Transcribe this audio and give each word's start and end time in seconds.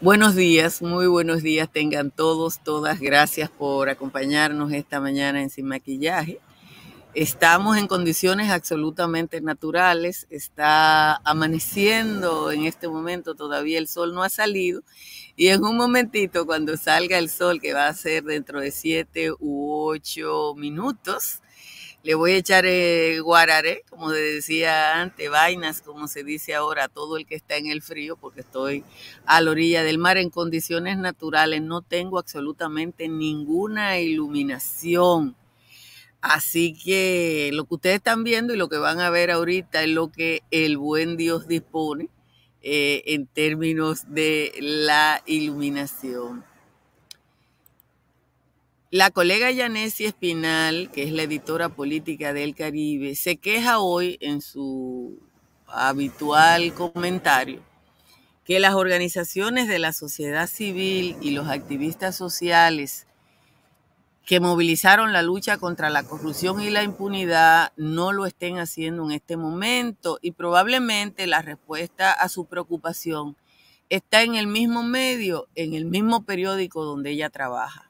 Buenos 0.00 0.36
días, 0.36 0.80
muy 0.80 1.08
buenos 1.08 1.42
días 1.42 1.68
tengan 1.72 2.12
todos, 2.12 2.60
todas. 2.62 3.00
Gracias 3.00 3.50
por 3.50 3.88
acompañarnos 3.88 4.72
esta 4.72 5.00
mañana 5.00 5.42
en 5.42 5.50
Sin 5.50 5.66
Maquillaje. 5.66 6.38
Estamos 7.14 7.76
en 7.76 7.88
condiciones 7.88 8.48
absolutamente 8.50 9.40
naturales. 9.40 10.28
Está 10.30 11.16
amaneciendo 11.24 12.52
en 12.52 12.64
este 12.64 12.86
momento, 12.86 13.34
todavía 13.34 13.80
el 13.80 13.88
sol 13.88 14.14
no 14.14 14.22
ha 14.22 14.28
salido. 14.28 14.82
Y 15.34 15.48
en 15.48 15.64
un 15.64 15.76
momentito, 15.76 16.46
cuando 16.46 16.76
salga 16.76 17.18
el 17.18 17.28
sol, 17.28 17.60
que 17.60 17.74
va 17.74 17.88
a 17.88 17.94
ser 17.94 18.22
dentro 18.22 18.60
de 18.60 18.70
siete 18.70 19.32
u 19.32 19.80
ocho 19.80 20.54
minutos, 20.56 21.40
le 22.02 22.14
voy 22.14 22.32
a 22.32 22.36
echar 22.36 22.64
eh, 22.66 23.18
guararé, 23.20 23.82
como 23.90 24.10
decía 24.10 25.00
antes, 25.00 25.28
vainas, 25.30 25.82
como 25.82 26.08
se 26.08 26.24
dice 26.24 26.54
ahora, 26.54 26.88
todo 26.88 27.16
el 27.16 27.26
que 27.26 27.34
está 27.34 27.56
en 27.56 27.66
el 27.66 27.82
frío, 27.82 28.16
porque 28.16 28.40
estoy 28.40 28.84
a 29.26 29.40
la 29.40 29.50
orilla 29.50 29.82
del 29.82 29.98
mar 29.98 30.16
en 30.16 30.30
condiciones 30.30 30.96
naturales, 30.96 31.60
no 31.62 31.82
tengo 31.82 32.18
absolutamente 32.18 33.08
ninguna 33.08 33.98
iluminación. 33.98 35.36
Así 36.20 36.74
que 36.74 37.50
lo 37.52 37.64
que 37.64 37.74
ustedes 37.74 37.96
están 37.96 38.24
viendo 38.24 38.54
y 38.54 38.56
lo 38.56 38.68
que 38.68 38.78
van 38.78 39.00
a 39.00 39.10
ver 39.10 39.30
ahorita 39.30 39.82
es 39.82 39.88
lo 39.88 40.10
que 40.10 40.42
el 40.50 40.76
buen 40.76 41.16
Dios 41.16 41.46
dispone 41.46 42.08
eh, 42.62 43.02
en 43.06 43.26
términos 43.26 44.02
de 44.08 44.52
la 44.60 45.22
iluminación. 45.26 46.44
La 48.90 49.10
colega 49.10 49.50
Yanesi 49.50 50.06
Espinal, 50.06 50.90
que 50.90 51.02
es 51.02 51.12
la 51.12 51.24
editora 51.24 51.68
política 51.68 52.32
del 52.32 52.54
Caribe, 52.54 53.16
se 53.16 53.36
queja 53.36 53.80
hoy 53.80 54.16
en 54.22 54.40
su 54.40 55.20
habitual 55.66 56.72
comentario 56.72 57.60
que 58.46 58.58
las 58.58 58.72
organizaciones 58.72 59.68
de 59.68 59.78
la 59.78 59.92
sociedad 59.92 60.46
civil 60.48 61.18
y 61.20 61.32
los 61.32 61.48
activistas 61.48 62.16
sociales 62.16 63.06
que 64.24 64.40
movilizaron 64.40 65.12
la 65.12 65.20
lucha 65.20 65.58
contra 65.58 65.90
la 65.90 66.04
corrupción 66.04 66.62
y 66.62 66.70
la 66.70 66.82
impunidad 66.82 67.74
no 67.76 68.12
lo 68.12 68.24
estén 68.24 68.58
haciendo 68.58 69.04
en 69.04 69.10
este 69.10 69.36
momento 69.36 70.18
y 70.22 70.30
probablemente 70.30 71.26
la 71.26 71.42
respuesta 71.42 72.10
a 72.10 72.30
su 72.30 72.46
preocupación 72.46 73.36
está 73.90 74.22
en 74.22 74.34
el 74.34 74.46
mismo 74.46 74.82
medio, 74.82 75.46
en 75.56 75.74
el 75.74 75.84
mismo 75.84 76.24
periódico 76.24 76.86
donde 76.86 77.10
ella 77.10 77.28
trabaja. 77.28 77.87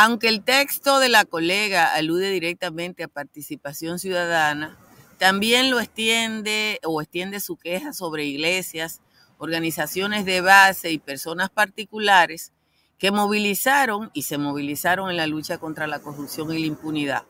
Aunque 0.00 0.28
el 0.28 0.44
texto 0.44 1.00
de 1.00 1.08
la 1.08 1.24
colega 1.24 1.92
alude 1.92 2.30
directamente 2.30 3.02
a 3.02 3.08
participación 3.08 3.98
ciudadana, 3.98 4.78
también 5.18 5.72
lo 5.72 5.80
extiende 5.80 6.78
o 6.84 7.02
extiende 7.02 7.40
su 7.40 7.56
queja 7.56 7.92
sobre 7.92 8.24
iglesias, 8.24 9.00
organizaciones 9.38 10.24
de 10.24 10.40
base 10.40 10.92
y 10.92 11.00
personas 11.00 11.50
particulares 11.50 12.52
que 12.96 13.10
movilizaron 13.10 14.12
y 14.14 14.22
se 14.22 14.38
movilizaron 14.38 15.10
en 15.10 15.16
la 15.16 15.26
lucha 15.26 15.58
contra 15.58 15.88
la 15.88 15.98
corrupción 15.98 16.52
y 16.52 16.60
la 16.60 16.66
impunidad. 16.66 17.24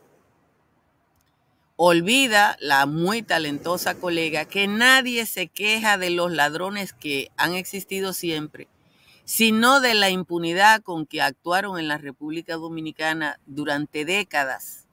Olvida 1.75 2.55
la 2.59 2.85
muy 2.85 3.23
talentosa 3.23 3.95
colega 3.95 4.45
que 4.45 4.67
nadie 4.67 5.25
se 5.25 5.47
queja 5.47 5.97
de 5.97 6.11
los 6.11 6.31
ladrones 6.31 6.93
que 6.93 7.31
han 7.35 7.55
existido 7.55 8.13
siempre 8.13 8.67
sino 9.29 9.79
de 9.79 9.93
la 9.93 10.09
impunidad 10.09 10.81
con 10.81 11.05
que 11.05 11.21
actuaron 11.21 11.77
en 11.77 11.87
la 11.87 11.99
República 11.99 12.55
Dominicana 12.55 13.39
durante 13.45 14.03
décadas, 14.03 14.87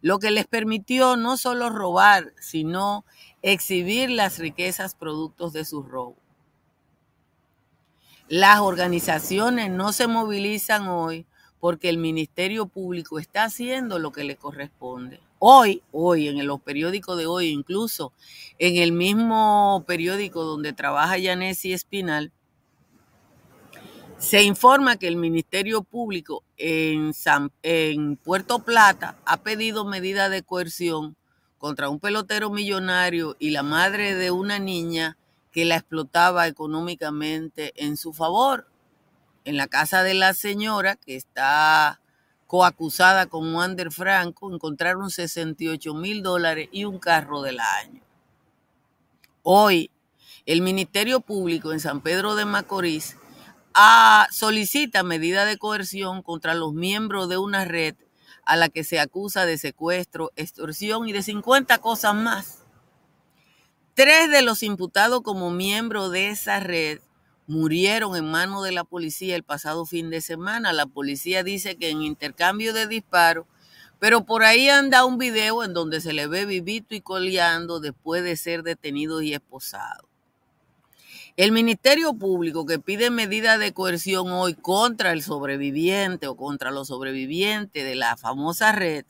lo 0.00 0.18
que 0.18 0.32
les 0.32 0.44
permitió 0.44 1.16
no 1.16 1.36
solo 1.36 1.70
robar, 1.70 2.32
sino 2.40 3.04
exhibir 3.42 4.10
las 4.10 4.40
riquezas 4.40 4.96
productos 4.96 5.52
de 5.52 5.64
su 5.64 5.84
robo. 5.84 6.16
Las 8.26 8.58
organizaciones 8.58 9.70
no 9.70 9.92
se 9.92 10.08
movilizan 10.08 10.88
hoy 10.88 11.24
porque 11.60 11.88
el 11.88 11.98
Ministerio 11.98 12.66
Público 12.66 13.20
está 13.20 13.44
haciendo 13.44 14.00
lo 14.00 14.10
que 14.10 14.24
le 14.24 14.34
corresponde. 14.34 15.20
Hoy, 15.38 15.84
hoy, 15.92 16.26
en 16.26 16.44
los 16.44 16.60
periódicos 16.60 17.16
de 17.18 17.26
hoy, 17.26 17.50
incluso 17.50 18.12
en 18.58 18.82
el 18.82 18.90
mismo 18.90 19.84
periódico 19.86 20.42
donde 20.42 20.72
trabaja 20.72 21.18
Yanesi 21.18 21.72
Espinal, 21.72 22.32
se 24.18 24.42
informa 24.42 24.96
que 24.96 25.08
el 25.08 25.16
Ministerio 25.16 25.82
Público 25.82 26.42
en, 26.56 27.12
en 27.62 28.16
Puerto 28.16 28.60
Plata 28.60 29.16
ha 29.26 29.36
pedido 29.38 29.84
medida 29.84 30.28
de 30.28 30.42
coerción 30.42 31.16
contra 31.58 31.88
un 31.88 32.00
pelotero 32.00 32.50
millonario 32.50 33.36
y 33.38 33.50
la 33.50 33.62
madre 33.62 34.14
de 34.14 34.30
una 34.30 34.58
niña 34.58 35.18
que 35.52 35.64
la 35.64 35.76
explotaba 35.76 36.46
económicamente 36.46 37.72
en 37.76 37.96
su 37.96 38.12
favor. 38.12 38.68
En 39.44 39.56
la 39.56 39.68
casa 39.68 40.02
de 40.02 40.14
la 40.14 40.34
señora, 40.34 40.96
que 40.96 41.16
está 41.16 42.00
coacusada 42.46 43.26
con 43.26 43.54
Wander 43.54 43.92
Franco, 43.92 44.52
encontraron 44.52 45.10
68 45.10 45.94
mil 45.94 46.22
dólares 46.22 46.68
y 46.72 46.84
un 46.84 46.98
carro 46.98 47.42
del 47.42 47.60
año. 47.60 48.00
Hoy, 49.42 49.90
el 50.46 50.62
Ministerio 50.62 51.20
Público 51.20 51.72
en 51.72 51.80
San 51.80 52.00
Pedro 52.00 52.34
de 52.34 52.44
Macorís 52.44 53.16
solicita 54.32 55.02
medida 55.02 55.44
de 55.44 55.58
coerción 55.58 56.22
contra 56.22 56.54
los 56.54 56.72
miembros 56.72 57.28
de 57.28 57.38
una 57.38 57.64
red 57.64 57.94
a 58.44 58.56
la 58.56 58.68
que 58.68 58.84
se 58.84 59.00
acusa 59.00 59.44
de 59.44 59.58
secuestro, 59.58 60.32
extorsión 60.36 61.08
y 61.08 61.12
de 61.12 61.22
50 61.22 61.78
cosas 61.78 62.14
más. 62.14 62.64
Tres 63.94 64.30
de 64.30 64.42
los 64.42 64.62
imputados 64.62 65.22
como 65.22 65.50
miembros 65.50 66.12
de 66.12 66.28
esa 66.28 66.60
red 66.60 67.00
murieron 67.46 68.16
en 68.16 68.30
manos 68.30 68.64
de 68.64 68.72
la 68.72 68.84
policía 68.84 69.36
el 69.36 69.42
pasado 69.42 69.86
fin 69.86 70.10
de 70.10 70.20
semana. 70.20 70.72
La 70.72 70.86
policía 70.86 71.42
dice 71.42 71.76
que 71.76 71.90
en 71.90 72.02
intercambio 72.02 72.72
de 72.72 72.86
disparos, 72.86 73.46
pero 73.98 74.24
por 74.24 74.44
ahí 74.44 74.68
anda 74.68 75.04
un 75.04 75.18
video 75.18 75.64
en 75.64 75.72
donde 75.72 76.00
se 76.00 76.12
le 76.12 76.26
ve 76.26 76.44
vivito 76.44 76.94
y 76.94 77.00
coleando 77.00 77.80
después 77.80 78.22
de 78.22 78.36
ser 78.36 78.62
detenido 78.62 79.22
y 79.22 79.32
esposado. 79.32 80.05
El 81.36 81.52
Ministerio 81.52 82.14
Público 82.14 82.64
que 82.64 82.78
pide 82.78 83.10
medidas 83.10 83.58
de 83.58 83.74
coerción 83.74 84.32
hoy 84.32 84.54
contra 84.54 85.12
el 85.12 85.22
sobreviviente 85.22 86.28
o 86.28 86.34
contra 86.34 86.70
los 86.70 86.88
sobrevivientes 86.88 87.84
de 87.84 87.94
la 87.94 88.16
famosa 88.16 88.72
red 88.72 89.04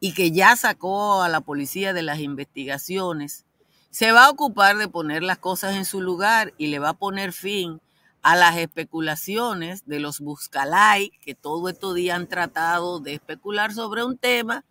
y 0.00 0.14
que 0.14 0.30
ya 0.30 0.56
sacó 0.56 1.20
a 1.20 1.28
la 1.28 1.42
policía 1.42 1.92
de 1.92 2.02
las 2.02 2.20
investigaciones, 2.20 3.44
se 3.90 4.12
va 4.12 4.24
a 4.24 4.30
ocupar 4.30 4.78
de 4.78 4.88
poner 4.88 5.22
las 5.22 5.36
cosas 5.36 5.76
en 5.76 5.84
su 5.84 6.00
lugar 6.00 6.54
y 6.56 6.68
le 6.68 6.78
va 6.78 6.88
a 6.88 6.98
poner 6.98 7.34
fin 7.34 7.82
a 8.22 8.34
las 8.34 8.56
especulaciones 8.56 9.84
de 9.84 10.00
los 10.00 10.20
buscalay 10.20 11.10
que 11.20 11.34
todo 11.34 11.68
estos 11.68 11.94
días 11.94 12.16
han 12.16 12.28
tratado 12.28 12.98
de 12.98 13.12
especular 13.12 13.74
sobre 13.74 14.02
un 14.02 14.16
tema 14.16 14.64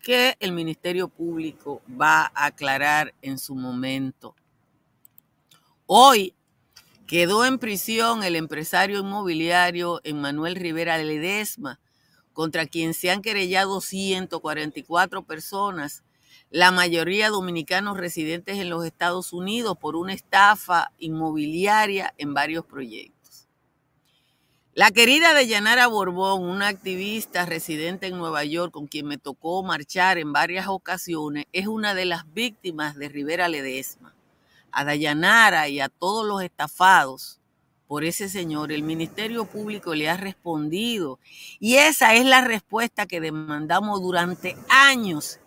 que 0.00 0.36
el 0.38 0.52
Ministerio 0.52 1.08
Público 1.08 1.82
va 2.00 2.30
a 2.36 2.46
aclarar 2.46 3.14
en 3.20 3.36
su 3.36 3.56
momento. 3.56 4.36
Hoy 5.92 6.36
quedó 7.08 7.44
en 7.44 7.58
prisión 7.58 8.22
el 8.22 8.36
empresario 8.36 9.00
inmobiliario 9.00 10.00
Emmanuel 10.04 10.54
Rivera 10.54 10.96
Ledesma, 10.98 11.80
contra 12.32 12.66
quien 12.66 12.94
se 12.94 13.10
han 13.10 13.22
querellado 13.22 13.80
144 13.80 15.24
personas, 15.24 16.04
la 16.48 16.70
mayoría 16.70 17.28
dominicanos 17.28 17.96
residentes 17.96 18.58
en 18.58 18.70
los 18.70 18.84
Estados 18.84 19.32
Unidos, 19.32 19.76
por 19.80 19.96
una 19.96 20.12
estafa 20.12 20.92
inmobiliaria 20.96 22.14
en 22.18 22.34
varios 22.34 22.64
proyectos. 22.64 23.48
La 24.74 24.92
querida 24.92 25.34
Deyanara 25.34 25.88
Borbón, 25.88 26.44
una 26.44 26.68
activista 26.68 27.46
residente 27.46 28.06
en 28.06 28.16
Nueva 28.16 28.44
York 28.44 28.70
con 28.70 28.86
quien 28.86 29.08
me 29.08 29.18
tocó 29.18 29.64
marchar 29.64 30.18
en 30.18 30.32
varias 30.32 30.68
ocasiones, 30.68 31.46
es 31.52 31.66
una 31.66 31.94
de 31.94 32.04
las 32.04 32.32
víctimas 32.32 32.94
de 32.94 33.08
Rivera 33.08 33.48
Ledesma 33.48 34.14
a 34.72 34.84
Dayanara 34.84 35.68
y 35.68 35.80
a 35.80 35.88
todos 35.88 36.26
los 36.26 36.42
estafados 36.42 37.40
por 37.90 38.04
ese 38.04 38.28
señor, 38.28 38.70
el 38.70 38.84
Ministerio 38.84 39.46
Público 39.46 39.96
le 39.96 40.08
ha 40.08 40.16
respondido. 40.16 41.18
Y 41.58 41.74
esa 41.74 42.14
es 42.14 42.24
la 42.24 42.40
respuesta 42.40 43.06
que 43.06 43.20
demandamos 43.20 44.00
durante 44.00 44.56
años 44.68 45.40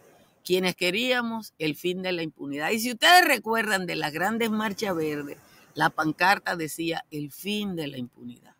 quienes 0.43 0.75
queríamos 0.75 1.53
el 1.57 1.77
fin 1.77 2.01
de 2.01 2.11
la 2.11 2.21
impunidad. 2.21 2.71
Y 2.71 2.79
si 2.79 2.91
ustedes 2.91 3.25
recuerdan 3.25 3.85
de 3.85 3.95
las 3.95 4.11
grandes 4.11 4.51
marchas 4.51 4.93
verdes, 4.93 5.37
la 5.73 5.89
pancarta 5.89 6.57
decía 6.57 7.05
el 7.11 7.31
fin 7.31 7.77
de 7.77 7.87
la 7.87 7.97
impunidad. 7.97 8.52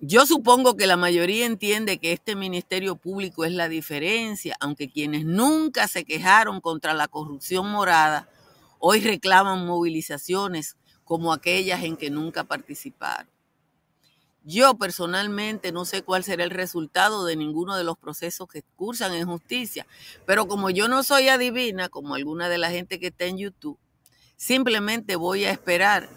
Yo 0.00 0.26
supongo 0.26 0.76
que 0.76 0.86
la 0.86 0.96
mayoría 0.96 1.44
entiende 1.44 1.98
que 1.98 2.12
este 2.12 2.36
Ministerio 2.36 2.96
Público 2.96 3.44
es 3.44 3.52
la 3.52 3.68
diferencia, 3.68 4.56
aunque 4.60 4.90
quienes 4.90 5.24
nunca 5.24 5.88
se 5.88 6.04
quejaron 6.04 6.60
contra 6.60 6.94
la 6.94 7.08
corrupción 7.08 7.70
morada 7.70 8.28
hoy 8.78 9.00
reclaman 9.00 9.66
movilizaciones 9.66 10.76
como 11.04 11.32
aquellas 11.32 11.82
en 11.82 11.96
que 11.96 12.10
nunca 12.10 12.44
participaron. 12.44 13.30
Yo 14.42 14.74
personalmente 14.74 15.72
no 15.72 15.84
sé 15.86 16.02
cuál 16.02 16.22
será 16.22 16.44
el 16.44 16.50
resultado 16.50 17.24
de 17.24 17.36
ninguno 17.36 17.76
de 17.76 17.84
los 17.84 17.96
procesos 17.96 18.46
que 18.48 18.62
cursan 18.76 19.14
en 19.14 19.26
justicia, 19.26 19.86
pero 20.26 20.46
como 20.46 20.68
yo 20.68 20.86
no 20.88 21.02
soy 21.02 21.28
adivina, 21.28 21.88
como 21.88 22.14
alguna 22.14 22.48
de 22.48 22.58
la 22.58 22.70
gente 22.70 23.00
que 23.00 23.06
está 23.06 23.24
en 23.24 23.38
YouTube, 23.38 23.78
Simplemente 24.36 25.16
voy 25.16 25.44
a 25.44 25.50
esperar. 25.50 26.08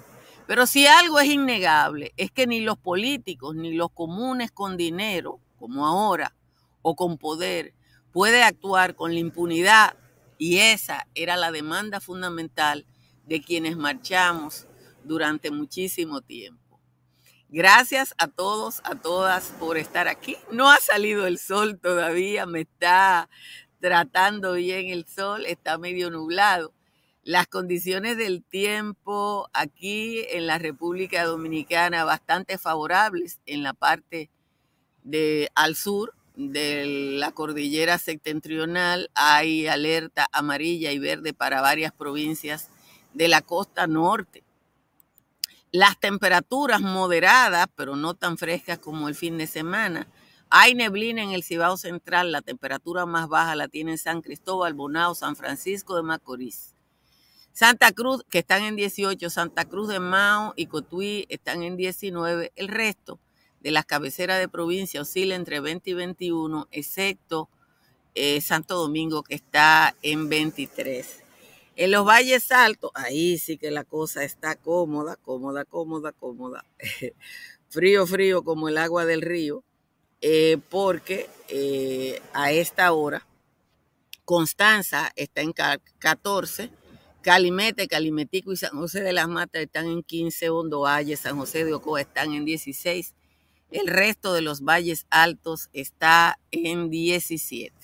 Pero 0.48 0.66
si 0.66 0.88
algo 0.88 1.20
es 1.20 1.28
innegable, 1.28 2.14
es 2.16 2.32
que 2.32 2.48
ni 2.48 2.62
los 2.62 2.78
políticos, 2.78 3.54
ni 3.54 3.74
los 3.74 3.92
comunes 3.92 4.50
con 4.50 4.78
dinero, 4.78 5.42
como 5.60 5.86
ahora, 5.86 6.34
o 6.82 6.96
con 6.96 7.18
poder, 7.18 7.74
puede 8.14 8.44
actuar 8.44 8.96
con 8.96 9.14
la 9.14 9.20
impunidad. 9.20 9.98
Y 10.38 10.60
esa 10.60 11.06
era 11.16 11.36
la 11.36 11.52
demanda 11.52 12.00
fundamental 12.00 12.86
de 13.26 13.42
quienes 13.42 13.76
marchamos 13.76 14.68
durante 15.04 15.52
muchísimo 15.52 16.22
tiempo. 16.22 16.80
Gracias 17.50 18.14
a 18.18 18.28
todos, 18.28 18.82
a 18.86 18.96
todas 18.96 19.54
por 19.60 19.78
estar 19.78 20.08
aquí. 20.08 20.38
No 20.52 20.72
ha 20.72 20.78
salido 20.78 21.28
el 21.28 21.40
sol 21.40 21.78
todavía, 21.78 22.46
me 22.46 22.62
está 22.62 23.30
tratando 23.82 24.54
bien 24.54 24.88
el 24.88 25.06
sol, 25.06 25.46
está 25.46 25.78
medio 25.78 26.10
nublado. 26.10 26.74
Las 27.28 27.48
condiciones 27.48 28.16
del 28.16 28.42
tiempo 28.42 29.50
aquí 29.52 30.24
en 30.30 30.48
la 30.48 30.60
República 30.60 31.26
Dominicana 31.26 32.06
bastante 32.06 32.58
favorables 32.58 33.42
en 33.46 33.64
la 33.64 33.74
parte 33.74 34.30
al 35.54 35.76
sur 35.76 36.14
de 36.38 36.86
la 37.20 37.34
cordillera 37.34 37.98
septentrional. 37.98 39.10
Hay 39.14 39.68
alerta 39.68 40.30
amarilla 40.32 40.94
y 40.94 41.00
verde 41.00 41.34
para 41.34 41.60
varias 41.60 41.92
provincias 41.92 42.70
de 43.14 43.28
la 43.28 43.42
costa 43.42 43.88
norte 43.88 44.46
las 45.74 46.00
temperaturas 46.00 46.80
moderadas, 46.80 47.68
pero 47.76 47.98
no 47.98 48.14
tan 48.14 48.38
frescas 48.38 48.80
como 48.80 49.10
el 49.10 49.16
fin 49.16 49.38
de 49.38 49.48
semana. 49.48 50.08
Hay 50.50 50.76
neblina 50.76 51.24
en 51.24 51.32
el 51.32 51.44
Cibao 51.44 51.76
Central, 51.76 52.32
la 52.32 52.42
temperatura 52.42 53.06
más 53.06 53.28
baja 53.28 53.54
la 53.58 53.68
tiene 53.68 53.98
San 53.98 54.22
Cristóbal, 54.22 54.76
Bonao, 54.76 55.14
San 55.14 55.36
Francisco 55.36 55.98
de 55.98 56.04
Macorís. 56.04 56.77
Santa 57.58 57.92
Cruz, 57.92 58.24
que 58.30 58.38
están 58.38 58.62
en 58.62 58.76
18, 58.76 59.32
Santa 59.32 59.66
Cruz 59.66 59.88
de 59.88 60.00
Mao 60.00 60.54
y 60.56 60.68
Cotuí 60.68 61.26
están 61.28 61.64
en 61.64 61.76
19. 61.76 62.52
El 62.56 62.68
resto 62.68 63.20
de 63.62 63.72
las 63.72 63.84
cabeceras 63.84 64.38
de 64.38 64.48
provincia 64.48 65.02
oscila 65.02 65.34
entre 65.34 65.60
20 65.60 65.90
y 65.90 65.94
21, 65.96 66.68
excepto 66.70 67.50
eh, 68.14 68.42
Santo 68.42 68.76
Domingo, 68.76 69.24
que 69.24 69.34
está 69.34 69.96
en 70.04 70.30
23. 70.30 71.24
En 71.78 71.90
los 71.90 72.06
valles 72.06 72.52
altos, 72.52 72.92
ahí 72.94 73.40
sí 73.40 73.58
que 73.58 73.72
la 73.72 73.84
cosa 73.84 74.24
está 74.24 74.56
cómoda, 74.56 75.16
cómoda, 75.16 75.66
cómoda, 75.66 76.12
cómoda. 76.12 76.64
frío, 77.70 78.06
frío 78.06 78.44
como 78.44 78.70
el 78.70 78.78
agua 78.78 79.04
del 79.06 79.24
río, 79.24 79.64
eh, 80.22 80.60
porque 80.70 81.28
eh, 81.48 82.22
a 82.34 82.52
esta 82.52 82.92
hora 82.92 83.26
Constanza 84.26 85.12
está 85.16 85.42
en 85.42 85.54
14, 85.98 86.70
Calimete, 87.28 87.90
Calimetico 87.90 88.54
y 88.54 88.56
San 88.56 88.72
José 88.72 89.02
de 89.02 89.12
las 89.12 89.28
Matas 89.28 89.64
están 89.64 89.88
en 89.88 90.02
15, 90.02 90.50
Hondo 90.50 90.80
Valle, 90.80 91.18
San 91.18 91.36
José 91.38 91.66
de 91.66 91.74
Ocoa 91.74 92.00
están 92.00 92.34
en 92.34 92.46
16. 92.46 93.16
El 93.70 93.88
resto 93.88 94.32
de 94.32 94.40
los 94.40 94.62
valles 94.62 95.06
altos 95.10 95.70
está 95.74 96.40
en 96.52 96.90
17. 96.90 97.76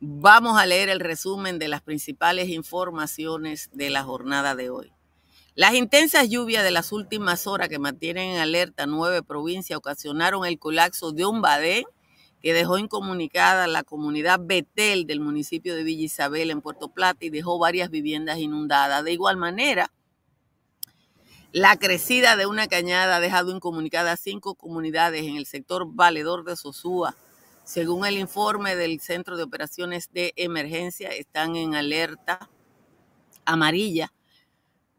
Vamos 0.00 0.58
a 0.58 0.64
leer 0.64 0.88
el 0.88 1.00
resumen 1.00 1.58
de 1.58 1.68
las 1.68 1.82
principales 1.82 2.48
informaciones 2.48 3.68
de 3.74 3.90
la 3.90 4.04
jornada 4.04 4.54
de 4.54 4.70
hoy. 4.70 4.90
Las 5.54 5.74
intensas 5.74 6.30
lluvias 6.30 6.64
de 6.64 6.70
las 6.70 6.92
últimas 6.92 7.46
horas 7.46 7.68
que 7.68 7.78
mantienen 7.78 8.30
en 8.30 8.38
alerta 8.38 8.86
nueve 8.86 9.22
provincias 9.22 9.76
ocasionaron 9.76 10.46
el 10.46 10.58
colapso 10.58 11.12
de 11.12 11.26
un 11.26 11.42
badén 11.42 11.84
que 12.46 12.54
dejó 12.54 12.78
incomunicada 12.78 13.66
la 13.66 13.82
comunidad 13.82 14.38
Betel 14.40 15.04
del 15.08 15.18
municipio 15.18 15.74
de 15.74 15.82
Villa 15.82 16.04
Isabel 16.04 16.52
en 16.52 16.60
Puerto 16.60 16.90
Plata 16.90 17.24
y 17.24 17.30
dejó 17.30 17.58
varias 17.58 17.90
viviendas 17.90 18.38
inundadas. 18.38 19.02
De 19.02 19.10
igual 19.10 19.36
manera, 19.36 19.90
la 21.50 21.76
crecida 21.76 22.36
de 22.36 22.46
una 22.46 22.68
cañada 22.68 23.16
ha 23.16 23.20
dejado 23.20 23.50
incomunicadas 23.50 24.20
cinco 24.20 24.54
comunidades 24.54 25.24
en 25.24 25.34
el 25.34 25.44
sector 25.44 25.92
valedor 25.92 26.44
de 26.44 26.54
Sosúa, 26.54 27.16
según 27.64 28.06
el 28.06 28.16
informe 28.16 28.76
del 28.76 29.00
Centro 29.00 29.36
de 29.36 29.42
Operaciones 29.42 30.12
de 30.12 30.32
Emergencia, 30.36 31.08
están 31.08 31.56
en 31.56 31.74
alerta 31.74 32.48
amarilla. 33.44 34.12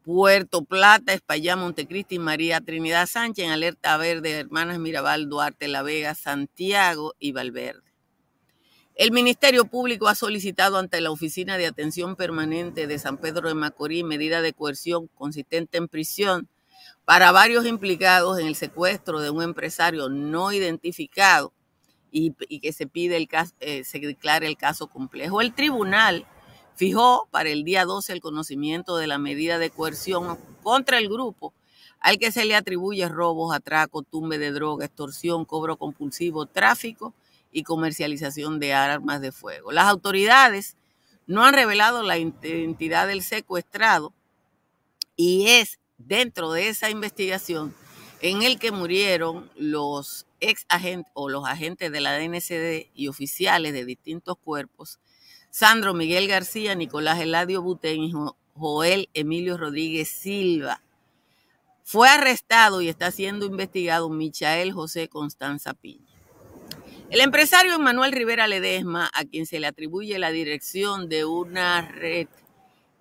Puerto 0.08 0.64
Plata, 0.64 1.12
Espaillá, 1.12 1.54
Montecristi 1.54 2.14
y 2.14 2.18
María 2.18 2.62
Trinidad 2.62 3.06
Sánchez 3.06 3.44
en 3.44 3.50
alerta 3.50 3.94
verde, 3.98 4.38
Hermanas 4.38 4.78
Mirabal, 4.78 5.28
Duarte, 5.28 5.68
La 5.68 5.82
Vega, 5.82 6.14
Santiago 6.14 7.12
y 7.18 7.32
Valverde. 7.32 7.92
El 8.94 9.12
Ministerio 9.12 9.66
Público 9.66 10.08
ha 10.08 10.14
solicitado 10.14 10.78
ante 10.78 11.02
la 11.02 11.10
Oficina 11.10 11.58
de 11.58 11.66
Atención 11.66 12.16
Permanente 12.16 12.86
de 12.86 12.98
San 12.98 13.18
Pedro 13.18 13.48
de 13.48 13.54
Macorís 13.54 14.02
medida 14.02 14.40
de 14.40 14.54
coerción 14.54 15.08
consistente 15.08 15.76
en 15.76 15.88
prisión 15.88 16.48
para 17.04 17.30
varios 17.30 17.66
implicados 17.66 18.38
en 18.38 18.46
el 18.46 18.54
secuestro 18.54 19.20
de 19.20 19.28
un 19.28 19.42
empresario 19.42 20.08
no 20.08 20.52
identificado 20.52 21.52
y, 22.10 22.32
que 22.60 22.72
se 22.72 22.86
pide 22.86 23.18
el 23.18 23.28
eh, 23.60 23.84
se 23.84 23.98
declare 23.98 24.46
el 24.46 24.56
caso 24.56 24.86
complejo. 24.86 25.42
El 25.42 25.52
tribunal 25.52 26.26
fijó 26.78 27.26
para 27.32 27.50
el 27.50 27.64
día 27.64 27.84
12 27.84 28.12
el 28.12 28.20
conocimiento 28.20 28.96
de 28.96 29.08
la 29.08 29.18
medida 29.18 29.58
de 29.58 29.68
coerción 29.68 30.38
contra 30.62 30.98
el 30.98 31.08
grupo 31.08 31.52
al 31.98 32.18
que 32.18 32.30
se 32.30 32.44
le 32.44 32.54
atribuye 32.54 33.08
robos, 33.08 33.52
atraco, 33.52 34.02
tumbe 34.02 34.38
de 34.38 34.52
droga, 34.52 34.86
extorsión, 34.86 35.44
cobro 35.44 35.76
compulsivo, 35.76 36.46
tráfico 36.46 37.12
y 37.50 37.64
comercialización 37.64 38.60
de 38.60 38.74
armas 38.74 39.20
de 39.20 39.32
fuego. 39.32 39.72
Las 39.72 39.86
autoridades 39.86 40.76
no 41.26 41.44
han 41.44 41.52
revelado 41.52 42.04
la 42.04 42.16
identidad 42.16 43.08
del 43.08 43.22
secuestrado 43.24 44.12
y 45.16 45.48
es 45.48 45.80
dentro 45.98 46.52
de 46.52 46.68
esa 46.68 46.90
investigación 46.90 47.74
en 48.20 48.44
el 48.44 48.60
que 48.60 48.70
murieron 48.70 49.50
los 49.56 50.26
ex 50.38 50.64
agentes 50.68 51.10
o 51.14 51.28
los 51.28 51.44
agentes 51.44 51.90
de 51.90 52.00
la 52.00 52.16
DNCD 52.16 52.86
y 52.94 53.08
oficiales 53.08 53.72
de 53.72 53.84
distintos 53.84 54.38
cuerpos, 54.38 55.00
Sandro 55.50 55.94
Miguel 55.94 56.28
García, 56.28 56.74
Nicolás 56.74 57.20
Eladio 57.20 57.62
Butén 57.62 58.02
y 58.02 58.12
Joel 58.54 59.08
Emilio 59.14 59.56
Rodríguez 59.56 60.08
Silva. 60.08 60.82
Fue 61.84 62.08
arrestado 62.08 62.82
y 62.82 62.88
está 62.88 63.10
siendo 63.10 63.46
investigado 63.46 64.10
Michael 64.10 64.72
José 64.72 65.08
Constanza 65.08 65.72
Piña. 65.74 66.06
El 67.10 67.20
empresario 67.20 67.74
Emmanuel 67.74 68.12
Rivera 68.12 68.46
Ledesma, 68.46 69.10
a 69.14 69.24
quien 69.24 69.46
se 69.46 69.58
le 69.58 69.66
atribuye 69.66 70.18
la 70.18 70.30
dirección 70.30 71.08
de 71.08 71.24
una 71.24 71.80
red 71.80 72.28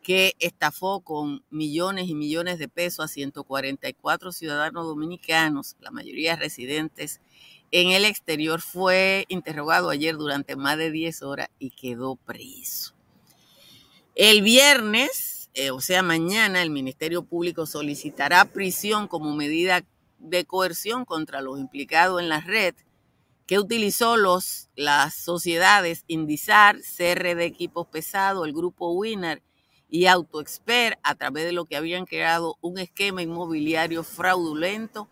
que 0.02 0.36
estafó 0.40 1.02
con 1.02 1.44
millones 1.50 2.08
y 2.08 2.16
millones 2.16 2.60
de 2.60 2.70
pesos 2.70 3.04
a 3.04 3.08
144 3.10 4.32
ciudadanos 4.32 4.86
dominicanos, 4.86 5.76
la 5.82 5.92
mayoría 5.92 6.38
residentes 6.38 7.20
en 7.72 7.90
el 7.90 8.06
exterior, 8.06 8.62
fue 8.62 9.26
interrogado 9.28 9.90
ayer 9.90 10.16
durante 10.16 10.56
más 10.56 10.78
de 10.78 10.92
10 10.92 11.22
horas 11.24 11.50
y 11.60 11.72
quedó 11.72 12.16
preso. 12.16 12.94
El 14.16 14.42
viernes, 14.42 15.50
eh, 15.54 15.72
o 15.72 15.82
sea, 15.82 16.02
mañana, 16.02 16.62
el 16.62 16.70
Ministerio 16.70 17.24
Público 17.24 17.66
solicitará 17.66 18.46
prisión 18.46 19.08
como 19.08 19.36
medida 19.36 19.84
de 20.20 20.46
coerción 20.46 21.06
contra 21.06 21.42
los 21.42 21.60
implicados 21.60 22.22
en 22.22 22.30
la 22.30 22.42
red 22.42 22.74
que 23.48 23.60
utilizó 23.60 24.18
los, 24.18 24.70
las 24.76 25.14
sociedades 25.14 26.04
Indizar, 26.08 26.78
CR 26.82 27.36
de 27.36 27.46
Equipos 27.46 27.88
Pesados, 27.88 28.46
el 28.46 28.54
grupo 28.54 28.92
Winner 28.92 29.42
y 29.90 30.08
AutoExpert 30.08 31.00
a 31.02 31.16
través 31.16 31.46
de 31.46 31.54
lo 31.54 31.66
que 31.66 31.78
habían 31.78 32.06
creado 32.06 32.58
un 32.60 32.78
esquema 32.78 33.22
inmobiliario 33.22 34.04
fraudulento 34.04 35.08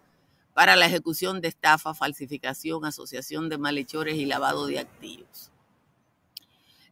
para 0.55 0.77
la 0.77 0.85
ejecución 0.85 1.41
de 1.41 1.50
estafa, 1.50 1.93
falsificación, 1.93 2.85
asociación 2.85 3.50
de 3.50 3.57
malhechores 3.57 4.15
y 4.15 4.25
lavado 4.25 4.67
de 4.67 4.79
activos. 4.79 5.51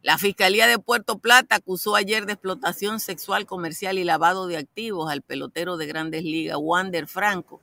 La 0.02 0.18
Fiscalía 0.18 0.66
de 0.66 0.78
Puerto 0.78 1.16
Plata 1.16 1.56
acusó 1.56 1.96
ayer 1.96 2.26
de 2.26 2.34
explotación 2.34 3.00
sexual 3.00 3.46
comercial 3.46 3.96
y 3.96 4.04
lavado 4.04 4.46
de 4.48 4.58
activos 4.58 5.10
al 5.10 5.22
pelotero 5.22 5.78
de 5.78 5.86
grandes 5.86 6.24
ligas, 6.24 6.58
Wander 6.60 7.06
Franco, 7.06 7.62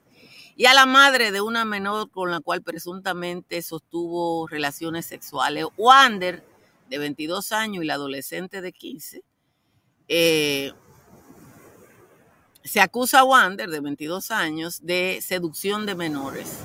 y 0.56 0.66
a 0.66 0.74
la 0.74 0.88
madre 0.88 1.32
de 1.32 1.42
una 1.42 1.66
menor 1.66 2.10
con 2.10 2.32
la 2.32 2.40
cual 2.40 2.64
presuntamente 2.64 3.62
sostuvo 3.62 4.48
relaciones 4.48 5.06
sexuales. 5.06 5.66
Wander, 5.78 6.44
de 6.90 6.98
22 6.98 7.52
años, 7.52 7.84
y 7.84 7.88
la 7.88 7.94
adolescente 7.94 8.62
de 8.62 8.74
15, 8.74 9.24
eh, 10.08 10.74
se 12.64 12.80
acusa 12.80 13.20
a 13.20 13.24
Wander, 13.24 13.70
de 13.70 13.80
22 13.80 14.32
años, 14.32 14.80
de 14.84 15.20
seducción 15.22 15.86
de 15.86 15.96
menores. 15.96 16.60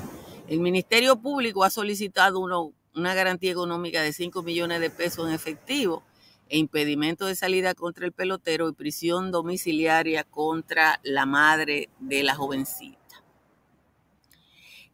El 0.48 0.60
Ministerio 0.60 1.16
Público 1.16 1.64
ha 1.64 1.70
solicitado 1.70 2.40
una 2.40 3.14
garantía 3.14 3.50
económica 3.50 4.02
de 4.02 4.12
5 4.12 4.42
millones 4.42 4.80
de 4.80 4.90
pesos 4.90 5.26
en 5.28 5.34
efectivo 5.34 6.02
e 6.48 6.58
impedimento 6.58 7.26
de 7.26 7.34
salida 7.34 7.74
contra 7.74 8.06
el 8.06 8.12
pelotero 8.12 8.68
y 8.68 8.72
prisión 8.72 9.32
domiciliaria 9.32 10.22
contra 10.24 11.00
la 11.02 11.26
madre 11.26 11.88
de 11.98 12.22
la 12.22 12.34
jovencita. 12.34 13.05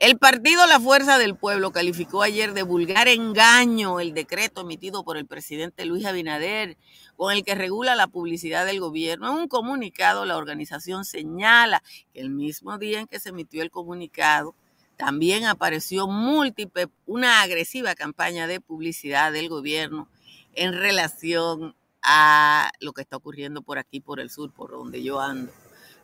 El 0.02 0.18
partido 0.18 0.66
La 0.66 0.80
Fuerza 0.80 1.16
del 1.16 1.36
Pueblo 1.36 1.70
calificó 1.70 2.22
ayer 2.22 2.54
de 2.54 2.64
vulgar 2.64 3.06
engaño 3.06 4.00
el 4.00 4.14
decreto 4.14 4.62
emitido 4.62 5.04
por 5.04 5.16
el 5.16 5.26
presidente 5.26 5.84
Luis 5.84 6.04
Abinader 6.06 6.76
con 7.14 7.32
el 7.32 7.44
que 7.44 7.54
regula 7.54 7.94
la 7.94 8.08
publicidad 8.08 8.66
del 8.66 8.80
gobierno. 8.80 9.30
En 9.30 9.42
un 9.42 9.46
comunicado, 9.46 10.24
la 10.24 10.36
organización 10.36 11.04
señala 11.04 11.84
que 12.12 12.18
el 12.18 12.30
mismo 12.30 12.78
día 12.78 12.98
en 12.98 13.06
que 13.06 13.20
se 13.20 13.28
emitió 13.28 13.62
el 13.62 13.70
comunicado, 13.70 14.56
también 14.96 15.44
apareció 15.44 16.08
múltiple, 16.08 16.88
una 17.06 17.40
agresiva 17.40 17.94
campaña 17.94 18.48
de 18.48 18.60
publicidad 18.60 19.30
del 19.30 19.48
gobierno 19.48 20.08
en 20.54 20.72
relación 20.72 21.76
a 22.02 22.72
lo 22.80 22.92
que 22.92 23.02
está 23.02 23.18
ocurriendo 23.18 23.62
por 23.62 23.78
aquí, 23.78 24.00
por 24.00 24.18
el 24.18 24.30
sur, 24.30 24.52
por 24.52 24.72
donde 24.72 25.00
yo 25.00 25.20
ando. 25.20 25.52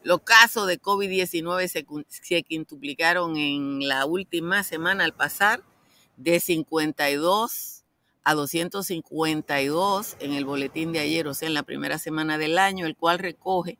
Los 0.02 0.22
casos 0.22 0.66
de 0.66 0.80
COVID-19 0.80 2.06
se, 2.08 2.42
quintuplicaron 2.42 3.36
en 3.36 3.86
la 3.86 4.06
última 4.06 4.62
semana 4.62 5.04
al 5.04 5.12
pasar 5.12 5.62
de 6.16 6.40
52 6.40 7.84
a 8.24 8.34
252 8.34 10.16
en 10.20 10.32
el 10.34 10.44
boletín 10.44 10.92
de 10.92 11.00
ayer, 11.00 11.26
o 11.26 11.34
sea, 11.34 11.48
en 11.48 11.54
la 11.54 11.62
primera 11.62 11.98
semana 11.98 12.38
del 12.38 12.58
año, 12.58 12.86
el 12.86 12.96
cual 12.96 13.18
recoge 13.18 13.78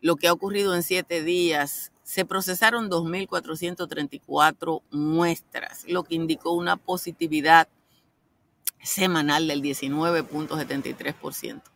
lo 0.00 0.16
que 0.16 0.28
ha 0.28 0.32
ocurrido 0.32 0.74
en 0.74 0.82
siete 0.82 1.22
días. 1.22 1.92
Se 2.02 2.24
procesaron 2.24 2.90
2.434 2.90 4.82
muestras, 4.90 5.84
lo 5.88 6.04
que 6.04 6.16
indicó 6.16 6.52
una 6.52 6.76
positividad 6.76 7.68
semanal 8.82 9.48
del 9.48 9.62
19.73%. 9.62 11.71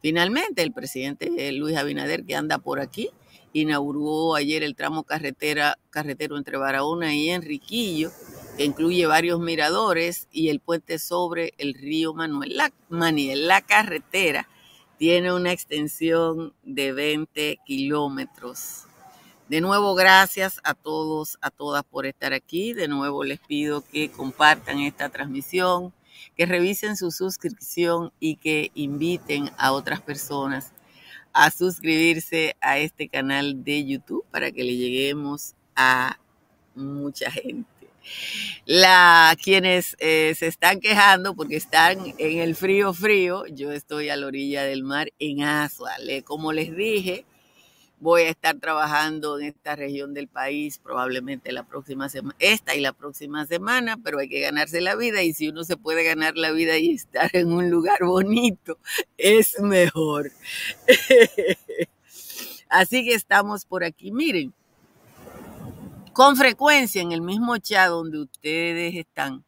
Finalmente, 0.00 0.62
el 0.62 0.72
presidente 0.72 1.52
Luis 1.52 1.76
Abinader, 1.76 2.24
que 2.24 2.34
anda 2.34 2.58
por 2.58 2.80
aquí, 2.80 3.10
inauguró 3.52 4.34
ayer 4.34 4.62
el 4.62 4.74
tramo 4.74 5.04
carretera, 5.04 5.78
carretero 5.90 6.36
entre 6.36 6.56
Barahona 6.56 7.14
y 7.14 7.30
Enriquillo, 7.30 8.10
que 8.56 8.64
incluye 8.64 9.06
varios 9.06 9.40
miradores 9.40 10.28
y 10.32 10.48
el 10.48 10.60
puente 10.60 10.98
sobre 10.98 11.52
el 11.58 11.74
río 11.74 12.14
Manuel. 12.14 12.56
La, 12.56 12.72
la 12.88 13.60
carretera 13.62 14.48
tiene 14.98 15.32
una 15.32 15.52
extensión 15.52 16.54
de 16.62 16.92
20 16.92 17.58
kilómetros. 17.64 18.84
De 19.48 19.60
nuevo, 19.60 19.94
gracias 19.94 20.60
a 20.62 20.74
todos, 20.74 21.36
a 21.40 21.50
todas 21.50 21.82
por 21.84 22.06
estar 22.06 22.32
aquí. 22.32 22.72
De 22.72 22.86
nuevo 22.86 23.24
les 23.24 23.40
pido 23.40 23.82
que 23.82 24.10
compartan 24.10 24.78
esta 24.80 25.08
transmisión, 25.08 25.92
que 26.40 26.46
revisen 26.46 26.96
su 26.96 27.10
suscripción 27.10 28.14
y 28.18 28.36
que 28.36 28.70
inviten 28.74 29.50
a 29.58 29.72
otras 29.72 30.00
personas 30.00 30.72
a 31.34 31.50
suscribirse 31.50 32.56
a 32.62 32.78
este 32.78 33.10
canal 33.10 33.62
de 33.62 33.84
YouTube 33.84 34.24
para 34.30 34.50
que 34.50 34.64
le 34.64 34.74
lleguemos 34.74 35.54
a 35.76 36.18
mucha 36.74 37.30
gente. 37.30 37.68
La, 38.64 39.36
quienes 39.42 39.96
eh, 39.98 40.34
se 40.34 40.46
están 40.46 40.80
quejando 40.80 41.34
porque 41.36 41.56
están 41.56 41.98
en 42.16 42.38
el 42.38 42.56
frío 42.56 42.94
frío, 42.94 43.44
yo 43.48 43.70
estoy 43.70 44.08
a 44.08 44.16
la 44.16 44.26
orilla 44.26 44.62
del 44.62 44.82
mar 44.82 45.12
en 45.18 45.42
Asua. 45.42 45.92
Como 46.24 46.54
les 46.54 46.74
dije, 46.74 47.26
voy 48.00 48.22
a 48.22 48.30
estar 48.30 48.58
trabajando 48.58 49.38
en 49.38 49.46
esta 49.46 49.76
región 49.76 50.14
del 50.14 50.26
país 50.26 50.78
probablemente 50.78 51.52
la 51.52 51.64
próxima 51.64 52.08
semana, 52.08 52.34
esta 52.38 52.74
y 52.74 52.80
la 52.80 52.92
próxima 52.92 53.46
semana, 53.46 53.98
pero 54.02 54.18
hay 54.18 54.28
que 54.28 54.40
ganarse 54.40 54.80
la 54.80 54.96
vida 54.96 55.22
y 55.22 55.34
si 55.34 55.48
uno 55.48 55.64
se 55.64 55.76
puede 55.76 56.02
ganar 56.02 56.36
la 56.36 56.50
vida 56.50 56.78
y 56.78 56.94
estar 56.94 57.30
en 57.34 57.52
un 57.52 57.70
lugar 57.70 57.98
bonito, 58.02 58.78
es 59.18 59.60
mejor. 59.60 60.32
Así 62.68 63.04
que 63.04 63.14
estamos 63.14 63.64
por 63.64 63.84
aquí. 63.84 64.10
Miren, 64.12 64.54
con 66.12 66.36
frecuencia 66.36 67.02
en 67.02 67.12
el 67.12 67.20
mismo 67.20 67.58
chat 67.58 67.88
donde 67.88 68.20
ustedes 68.20 68.94
están, 68.94 69.44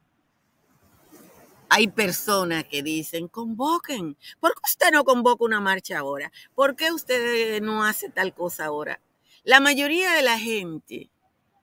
hay 1.75 1.89
personas 1.89 2.65
que 2.65 2.83
dicen, 2.83 3.29
convoquen. 3.29 4.19
¿Por 4.41 4.53
qué 4.53 4.61
usted 4.63 4.91
no 4.93 5.05
convoca 5.05 5.43
una 5.43 5.59
marcha 5.59 5.99
ahora? 5.99 6.31
¿Por 6.55 6.77
qué 6.77 6.93
usted 6.93 7.63
no 7.63 7.83
hace 7.83 8.11
tal 8.11 8.35
cosa 8.35 8.67
ahora? 8.67 9.01
La 9.43 9.59
mayoría 9.59 10.13
de 10.13 10.21
la 10.21 10.39
gente 10.39 11.09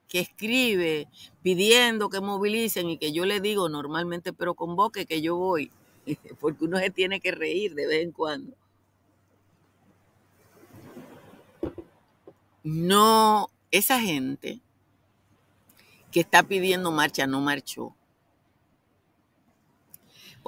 que 0.07 0.19
escribe 0.21 1.07
pidiendo 1.43 2.09
que 2.09 2.21
movilicen 2.21 2.89
y 2.89 2.97
que 2.97 3.11
yo 3.11 3.27
le 3.27 3.39
digo 3.39 3.69
normalmente, 3.69 4.33
pero 4.33 4.55
convoque 4.55 5.05
que 5.05 5.21
yo 5.21 5.35
voy, 5.35 5.71
porque 6.39 6.65
uno 6.65 6.79
se 6.79 6.89
tiene 6.89 7.19
que 7.19 7.29
reír 7.29 7.75
de 7.75 7.85
vez 7.85 8.01
en 8.01 8.11
cuando. 8.11 8.57
No, 12.63 13.51
esa 13.69 13.99
gente 13.99 14.59
que 16.11 16.21
está 16.21 16.41
pidiendo 16.41 16.91
marcha 16.91 17.27
no 17.27 17.41
marchó. 17.41 17.95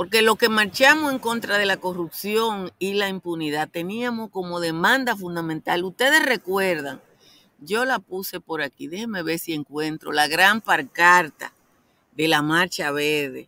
Porque 0.02 0.24
lo 0.24 0.36
que 0.36 0.50
marchamos 0.50 1.14
en 1.14 1.20
contra 1.20 1.60
de 1.60 1.68
la 1.68 1.78
corrupción 1.78 2.72
y 2.80 2.96
la 2.96 3.08
impunidad 3.08 3.70
teníamos 3.70 4.32
como 4.32 4.60
demanda 4.60 5.16
fundamental. 5.16 5.84
Ustedes 5.84 6.26
recuerdan, 6.26 7.00
yo 7.60 7.86
la 7.86 8.00
puse 8.00 8.40
por 8.40 8.64
aquí, 8.64 8.88
déjenme 8.88 9.22
ver 9.22 9.38
si 9.38 9.54
encuentro 9.54 10.12
la 10.12 10.28
gran 10.28 10.60
parcarta 10.60 11.54
de 12.14 12.28
la 12.28 12.42
Marcha 12.42 12.90
Verde, 12.90 13.48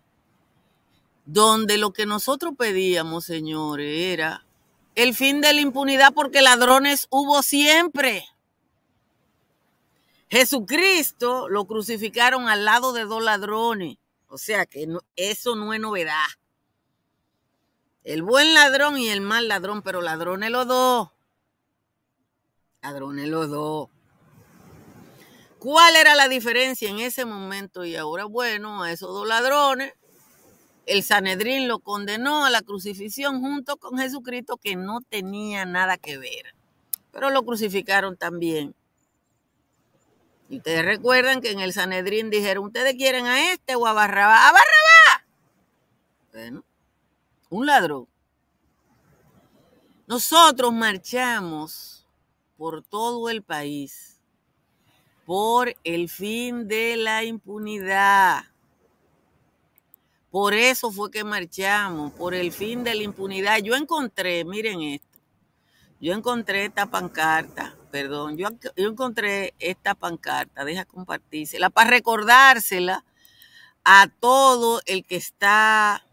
donde 1.25 1.79
lo 1.79 1.91
que 1.91 2.05
nosotros 2.05 2.53
pedíamos, 2.55 3.25
señores, 3.25 4.13
era 4.13 4.45
el 4.93 5.15
fin 5.15 5.41
de 5.41 5.53
la 5.53 5.62
impunidad 5.62 6.13
porque 6.13 6.43
ladrones 6.43 7.07
hubo 7.10 7.41
siempre. 7.41 8.27
Jesucristo 10.29 11.50
lo 11.50 11.65
crucificaron 11.65 12.48
al 12.48 12.63
lado 12.63 12.93
de 12.93 13.05
dos 13.05 13.24
ladrones. 13.24 13.98
O 14.27 14.38
sea 14.38 14.67
que 14.67 14.88
eso 15.15 15.55
no 15.55 15.74
es 15.74 15.79
novedad. 15.79 16.25
El 18.03 18.22
buen 18.22 18.53
ladrón 18.53 18.98
y 18.98 19.10
el 19.10 19.22
mal 19.22 19.48
ladrón, 19.48 19.81
pero 19.81 20.01
ladrones 20.01 20.51
los 20.51 20.67
dos. 20.67 21.10
Ladrones 22.81 23.29
los 23.29 23.50
dos. 23.50 23.89
¿Cuál 25.57 25.95
era 25.95 26.13
la 26.13 26.27
diferencia 26.27 26.89
en 26.89 27.00
ese 27.00 27.24
momento 27.24 27.86
y 27.86 27.95
ahora? 27.95 28.25
Bueno, 28.25 28.83
a 28.83 28.91
esos 28.91 29.07
dos 29.07 29.25
ladrones, 29.25 29.93
el 30.86 31.03
Sanedrín 31.03 31.69
lo 31.69 31.79
condenó 31.79 32.45
a 32.45 32.50
la 32.50 32.62
crucifixión 32.62 33.39
junto 33.39 33.77
con 33.77 33.98
Jesucristo 33.98 34.57
que 34.57 34.75
no 34.75 35.00
tenía 35.00 35.63
nada 35.65 35.98
que 35.98 36.17
ver. 36.17 36.53
Pero 37.13 37.29
lo 37.29 37.43
crucificaron 37.43 38.17
también. 38.17 38.75
Y 40.50 40.57
ustedes 40.57 40.83
recuerdan 40.83 41.39
que 41.39 41.51
en 41.51 41.62
el 41.62 41.72
Sanedrín 41.72 42.29
dijeron, 42.29 42.65
¿ustedes 42.65 42.95
quieren 42.95 43.27
a 43.27 43.53
este 43.53 43.75
o 43.75 43.88
a 43.88 43.93
Barrabá? 43.93 44.50
¡A 44.50 44.51
Barrabá! 44.51 45.25
Bueno, 46.33 46.65
un 47.53 47.65
ladrón. 47.65 48.07
Nosotros 50.07 50.74
marchamos 50.74 52.07
por 52.57 52.83
todo 52.83 53.29
el 53.29 53.41
país 53.41 54.19
por 55.25 55.74
el 55.86 56.10
fin 56.10 56.67
de 56.67 56.98
la 56.98 57.24
impunidad. 57.24 58.43
Por 60.29 60.53
eso 60.53 60.91
fue 60.91 61.10
que 61.12 61.24
marchamos, 61.24 62.12
por 62.13 62.33
el 62.33 62.51
fin 62.51 62.83
de 62.83 62.95
la 62.95 63.03
impunidad. 63.03 63.60
Yo 63.60 63.75
encontré, 63.75 64.43
miren 64.43 64.81
esto, 64.81 65.19
yo 66.01 66.13
encontré 66.13 66.65
esta 66.65 66.88
pancarta 66.88 67.77
perdón, 67.93 68.38
yo, 68.38 68.48
encontré 68.75 69.53
esta 69.60 69.93
pancarta, 69.93 70.65
deja 70.65 70.83
compartírsela, 70.83 71.69
para 71.69 71.91
recordársela 71.91 73.05
a 73.83 74.07
todo 74.19 74.81
el 74.88 75.05
que 75.05 75.15
está 75.15 76.03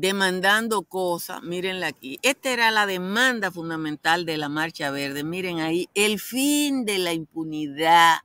demandando 0.00 0.82
cosas, 0.82 1.42
mírenla 1.42 1.88
aquí. 1.88 2.18
Esta 2.22 2.50
era 2.50 2.70
la 2.70 2.86
demanda 2.86 3.50
fundamental 3.50 4.24
de 4.24 4.38
la 4.38 4.48
Marcha 4.48 4.90
Verde. 4.90 5.24
Miren 5.24 5.60
ahí, 5.60 5.90
el 5.94 6.18
fin 6.18 6.86
de 6.86 6.98
la 6.98 7.12
impunidad, 7.12 8.18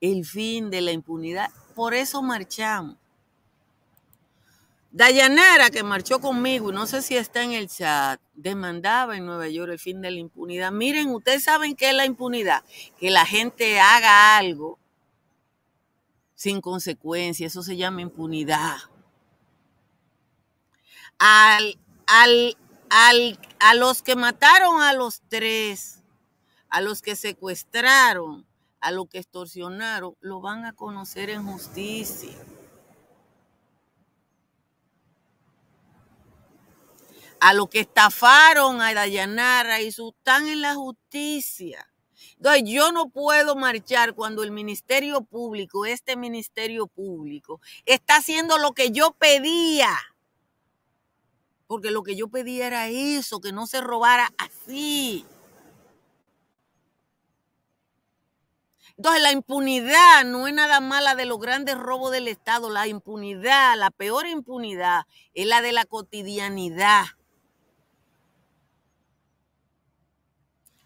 el 0.00 0.24
fin 0.24 0.70
de 0.70 0.80
la 0.80 0.92
impunidad. 0.92 1.50
Por 1.74 1.92
eso 1.92 2.22
marchamos. 2.22 2.96
Dayanara, 4.92 5.70
que 5.70 5.84
marchó 5.84 6.20
conmigo, 6.20 6.72
no 6.72 6.86
sé 6.86 7.02
si 7.02 7.16
está 7.16 7.44
en 7.44 7.52
el 7.52 7.68
chat, 7.68 8.20
demandaba 8.34 9.16
en 9.16 9.24
Nueva 9.24 9.46
York 9.46 9.70
el 9.72 9.78
fin 9.78 10.00
de 10.00 10.10
la 10.10 10.18
impunidad. 10.18 10.72
Miren, 10.72 11.10
ustedes 11.10 11.44
saben 11.44 11.76
qué 11.76 11.90
es 11.90 11.94
la 11.94 12.06
impunidad, 12.06 12.64
que 12.98 13.10
la 13.10 13.24
gente 13.24 13.78
haga 13.78 14.36
algo 14.36 14.78
sin 16.34 16.60
consecuencia, 16.60 17.46
eso 17.46 17.62
se 17.62 17.76
llama 17.76 18.00
impunidad. 18.00 18.78
Al, 21.20 21.78
al, 22.06 22.56
al, 22.88 23.38
a 23.60 23.74
los 23.74 24.02
que 24.02 24.16
mataron 24.16 24.82
a 24.82 24.92
los 24.94 25.22
tres, 25.28 26.02
a 26.68 26.80
los 26.80 27.02
que 27.02 27.14
secuestraron, 27.14 28.46
a 28.80 28.90
los 28.90 29.08
que 29.08 29.18
extorsionaron, 29.18 30.16
lo 30.20 30.40
van 30.40 30.64
a 30.64 30.72
conocer 30.72 31.30
en 31.30 31.46
justicia. 31.46 32.36
a 37.40 37.54
los 37.54 37.68
que 37.68 37.80
estafaron 37.80 38.80
a 38.80 38.92
Dayanara 38.92 39.80
y 39.80 39.88
están 39.88 40.46
en 40.46 40.60
la 40.60 40.74
justicia. 40.74 41.86
Entonces, 42.36 42.64
yo 42.66 42.92
no 42.92 43.08
puedo 43.08 43.56
marchar 43.56 44.14
cuando 44.14 44.42
el 44.42 44.50
Ministerio 44.50 45.22
Público, 45.22 45.86
este 45.86 46.16
Ministerio 46.16 46.86
Público, 46.86 47.60
está 47.86 48.16
haciendo 48.16 48.58
lo 48.58 48.72
que 48.72 48.90
yo 48.90 49.12
pedía. 49.12 49.90
Porque 51.70 51.92
lo 51.92 52.02
que 52.02 52.16
yo 52.16 52.26
pedía 52.26 52.66
era 52.66 52.88
eso, 52.88 53.40
que 53.40 53.52
no 53.52 53.64
se 53.68 53.80
robara 53.80 54.28
así. 54.38 55.24
Entonces, 58.96 59.22
la 59.22 59.30
impunidad 59.30 60.24
no 60.24 60.48
es 60.48 60.52
nada 60.52 60.80
mala 60.80 61.14
de 61.14 61.26
los 61.26 61.38
grandes 61.38 61.78
robos 61.78 62.10
del 62.10 62.26
Estado. 62.26 62.70
La 62.70 62.88
impunidad, 62.88 63.78
la 63.78 63.92
peor 63.92 64.26
impunidad, 64.26 65.02
es 65.32 65.46
la 65.46 65.62
de 65.62 65.70
la 65.70 65.84
cotidianidad. 65.84 67.04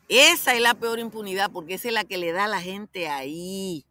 Esa 0.09 0.53
es 0.53 0.61
la 0.61 0.75
peor 0.75 0.99
impunidad 0.99 1.51
porque 1.51 1.77
esa 1.77 1.89
es 1.89 1.95
la 1.95 2.05
que 2.05 2.19
le 2.19 2.33
da 2.33 2.45
a 2.45 2.49
la 2.49 2.61
gente 2.61 3.09
ahí. 3.09 3.87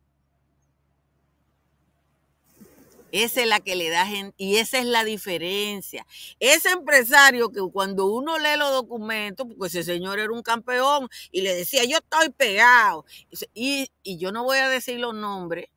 Esa 3.13 3.41
es 3.41 3.47
la 3.47 3.59
que 3.59 3.75
le 3.75 3.91
da 3.91 4.07
gente 4.07 4.33
y 4.37 4.57
esa 4.57 4.79
es 4.79 4.85
la 4.85 5.03
diferencia. 5.03 6.03
Ese 6.39 6.71
empresario 6.71 7.51
que 7.51 7.61
cuando 7.71 8.07
uno 8.07 8.39
lee 8.39 8.57
los 8.57 8.71
documentos, 8.71 9.45
porque 9.45 9.67
ese 9.67 9.83
señor 9.83 10.17
era 10.17 10.33
un 10.33 10.41
campeón 10.41 11.07
y 11.31 11.41
le 11.41 11.53
decía, 11.53 11.83
yo 11.85 11.97
estoy 11.97 12.31
pegado. 12.31 13.05
Y, 13.53 13.91
y 14.01 14.17
yo 14.17 14.31
no 14.31 14.43
voy 14.43 14.57
a 14.57 14.67
decir 14.67 14.99
los 14.99 15.13
nombres. 15.13 15.67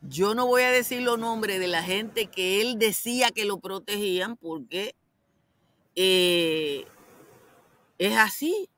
Yo 0.00 0.34
no 0.34 0.46
voy 0.46 0.62
a 0.62 0.70
decir 0.70 1.02
los 1.02 1.18
nombres 1.18 1.60
de 1.60 1.68
la 1.68 1.82
gente 1.82 2.28
que 2.28 2.62
él 2.62 2.78
decía 2.78 3.30
que 3.30 3.44
lo 3.44 3.58
protegían 3.60 4.38
porque 4.38 4.94
eh, 5.96 6.86
es 7.98 8.16
así. 8.16 8.70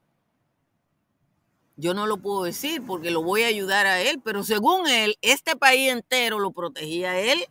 Yo 1.76 1.92
no 1.92 2.06
lo 2.06 2.16
puedo 2.16 2.44
decir 2.44 2.82
porque 2.86 3.10
lo 3.10 3.22
voy 3.22 3.42
a 3.42 3.48
ayudar 3.48 3.86
a 3.86 4.00
él, 4.00 4.20
pero 4.24 4.42
según 4.42 4.88
él, 4.88 5.18
este 5.20 5.56
país 5.56 5.92
entero 5.92 6.38
lo 6.38 6.52
protegía 6.52 7.18
él. 7.18 7.46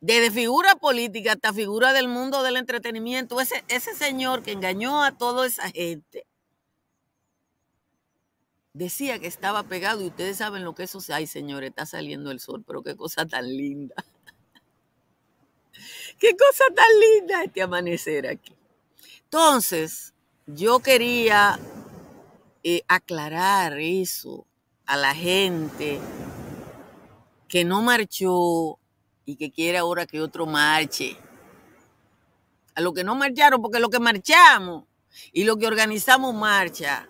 Desde 0.00 0.30
figura 0.30 0.74
política 0.76 1.32
hasta 1.32 1.52
figura 1.52 1.92
del 1.92 2.08
mundo 2.08 2.42
del 2.42 2.56
entretenimiento, 2.56 3.40
ese, 3.40 3.62
ese 3.68 3.94
señor 3.94 4.42
que 4.42 4.52
engañó 4.52 5.04
a 5.04 5.12
toda 5.12 5.46
esa 5.46 5.70
gente, 5.70 6.26
decía 8.72 9.18
que 9.18 9.26
estaba 9.26 9.64
pegado 9.64 10.00
y 10.00 10.06
ustedes 10.06 10.38
saben 10.38 10.64
lo 10.64 10.74
que 10.74 10.84
eso 10.84 10.98
Ay, 11.12 11.26
señores, 11.26 11.70
está 11.70 11.84
saliendo 11.84 12.30
el 12.30 12.40
sol, 12.40 12.64
pero 12.66 12.82
qué 12.82 12.96
cosa 12.96 13.26
tan 13.26 13.46
linda. 13.46 13.94
qué 16.18 16.36
cosa 16.36 16.64
tan 16.74 17.00
linda 17.00 17.44
este 17.44 17.62
amanecer 17.62 18.26
aquí. 18.26 18.54
Entonces, 19.24 20.14
yo 20.46 20.80
quería 20.80 21.58
eh, 22.64 22.82
aclarar 22.88 23.78
eso 23.78 24.46
a 24.86 24.96
la 24.96 25.14
gente 25.14 26.00
que 27.48 27.64
no 27.64 27.82
marchó 27.82 28.78
y 29.24 29.36
que 29.36 29.50
quiere 29.50 29.78
ahora 29.78 30.06
que 30.06 30.20
otro 30.20 30.46
marche. 30.46 31.16
A 32.74 32.80
los 32.80 32.94
que 32.94 33.04
no 33.04 33.14
marcharon, 33.14 33.60
porque 33.60 33.78
lo 33.78 33.90
que 33.90 33.98
marchamos 33.98 34.84
y 35.32 35.44
lo 35.44 35.56
que 35.56 35.66
organizamos 35.66 36.34
marcha, 36.34 37.08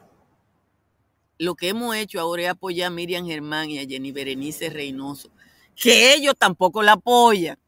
lo 1.38 1.54
que 1.54 1.68
hemos 1.68 1.94
hecho 1.96 2.20
ahora 2.20 2.42
es 2.42 2.48
apoyar 2.48 2.88
a 2.88 2.90
Miriam 2.90 3.26
Germán 3.26 3.70
y 3.70 3.78
a 3.78 3.86
Jenny 3.86 4.10
Berenice 4.10 4.70
Reynoso, 4.70 5.30
que 5.76 6.14
ellos 6.14 6.34
tampoco 6.36 6.82
la 6.82 6.92
apoyan, 6.92 7.58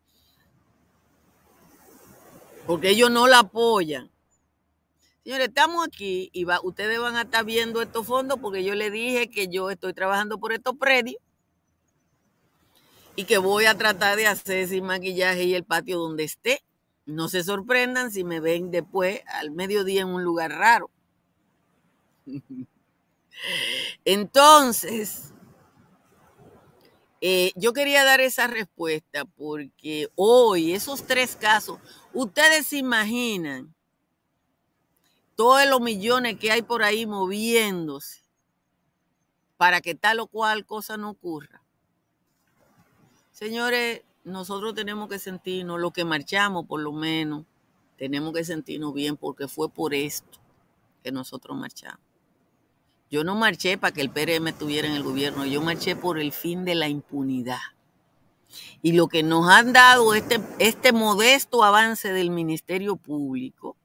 porque 2.67 2.91
ellos 2.91 3.11
no 3.11 3.27
la 3.27 3.41
apoyan. 3.41 4.11
Señores, 5.25 5.49
estamos 5.49 5.87
aquí 5.87 6.29
y 6.35 6.45
ustedes 6.65 7.01
van 7.01 7.17
a 7.17 7.23
estar 7.23 7.47
viendo 7.47 7.81
estos 7.81 8.07
fondos 8.07 8.39
porque 8.41 8.63
yo 8.63 8.75
les 8.75 8.93
dije 8.93 9.31
que 9.31 9.49
yo 9.49 9.71
estoy 9.71 9.95
trabajando 9.95 10.39
por 10.39 10.53
estos 10.53 10.77
predios 10.77 11.17
y 13.17 13.25
que 13.25 13.39
voy 13.39 13.65
a 13.65 13.75
tratar 13.75 14.19
de 14.19 14.27
hacer 14.27 14.69
sin 14.69 14.85
maquillaje 14.85 15.45
y 15.45 15.55
el 15.55 15.65
patio 15.65 15.99
donde 15.99 16.25
esté. 16.25 16.63
No 17.07 17.29
se 17.29 17.43
sorprendan 17.43 18.11
si 18.11 18.23
me 18.23 18.41
ven 18.41 18.71
después 18.71 19.23
al 19.27 19.51
mediodía 19.51 20.03
en 20.03 20.09
un 20.09 20.23
lugar 20.25 20.51
raro. 20.51 20.91
Entonces, 24.05 25.33
eh, 27.23 27.53
yo 27.57 27.73
quería 27.73 28.05
dar 28.05 28.21
esa 28.21 28.47
respuesta 28.47 29.25
porque 29.25 30.11
hoy 30.17 30.75
esos 30.75 31.07
tres 31.07 31.35
casos, 31.35 31.79
ustedes 32.13 32.67
se 32.67 32.77
imaginan 32.77 33.74
todos 35.37 35.67
los 35.69 35.81
millones 35.81 36.39
que 36.39 36.51
hay 36.51 36.63
por 36.63 36.83
ahí 36.83 37.07
moviéndose 37.07 38.23
para 39.57 39.81
que 39.81 39.95
tal 39.95 40.21
o 40.21 40.27
cual 40.27 40.67
cosa 40.67 40.97
no 40.97 41.11
ocurra. 41.11 41.63
Señores, 43.31 44.03
nosotros 44.25 44.75
tenemos 44.75 45.09
que 45.09 45.19
sentirnos, 45.19 45.81
lo 45.81 45.91
que 45.91 46.05
marchamos 46.05 46.67
por 46.67 46.81
lo 46.81 46.93
menos, 46.93 47.45
tenemos 47.97 48.33
que 48.33 48.45
sentirnos 48.45 48.95
bien 48.95 49.17
porque 49.17 49.49
fue 49.49 49.69
por 49.69 49.95
esto 49.95 50.39
que 51.03 51.13
nosotros 51.13 51.57
marchamos. 51.57 52.01
Yo 53.11 53.23
no 53.23 53.35
marché 53.35 53.79
para 53.79 53.93
que 53.93 54.01
el 54.01 54.11
PRM 54.11 54.49
estuviera 54.49 54.89
en 54.89 54.95
el 54.95 55.03
gobierno, 55.03 55.45
yo 55.45 55.61
marché 55.61 55.95
por 55.95 56.19
el 56.19 56.33
fin 56.33 56.65
de 56.65 56.75
la 56.75 56.89
impunidad. 56.89 57.61
Y 58.83 58.93
lo 58.93 59.09
que 59.09 59.23
nos 59.23 59.49
han 59.49 59.73
dado 59.73 60.15
este, 60.15 60.41
este 60.59 60.93
modesto 60.93 61.65
avance 61.65 62.13
del 62.13 62.31
Ministerio 62.31 62.97
Público 62.97 63.77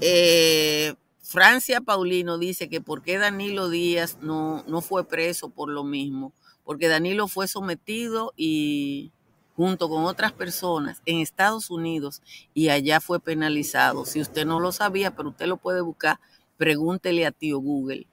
eh, 0.00 0.94
Francia 1.22 1.80
Paulino 1.80 2.38
dice 2.38 2.68
que 2.68 2.80
por 2.80 3.02
qué 3.02 3.18
Danilo 3.18 3.68
Díaz 3.68 4.18
no, 4.20 4.64
no 4.66 4.80
fue 4.80 5.04
preso 5.04 5.48
por 5.50 5.68
lo 5.68 5.84
mismo, 5.84 6.32
porque 6.64 6.88
Danilo 6.88 7.28
fue 7.28 7.46
sometido 7.46 8.32
y 8.36 9.12
junto 9.56 9.88
con 9.88 10.04
otras 10.04 10.32
personas 10.32 11.02
en 11.04 11.18
Estados 11.18 11.70
Unidos 11.70 12.22
y 12.54 12.70
allá 12.70 13.00
fue 13.00 13.20
penalizado. 13.20 14.06
Si 14.06 14.20
usted 14.20 14.46
no 14.46 14.58
lo 14.58 14.72
sabía, 14.72 15.14
pero 15.14 15.28
usted 15.28 15.46
lo 15.46 15.58
puede 15.58 15.82
buscar, 15.82 16.18
pregúntele 16.56 17.26
a 17.26 17.30
tío 17.30 17.58
Google. 17.58 18.06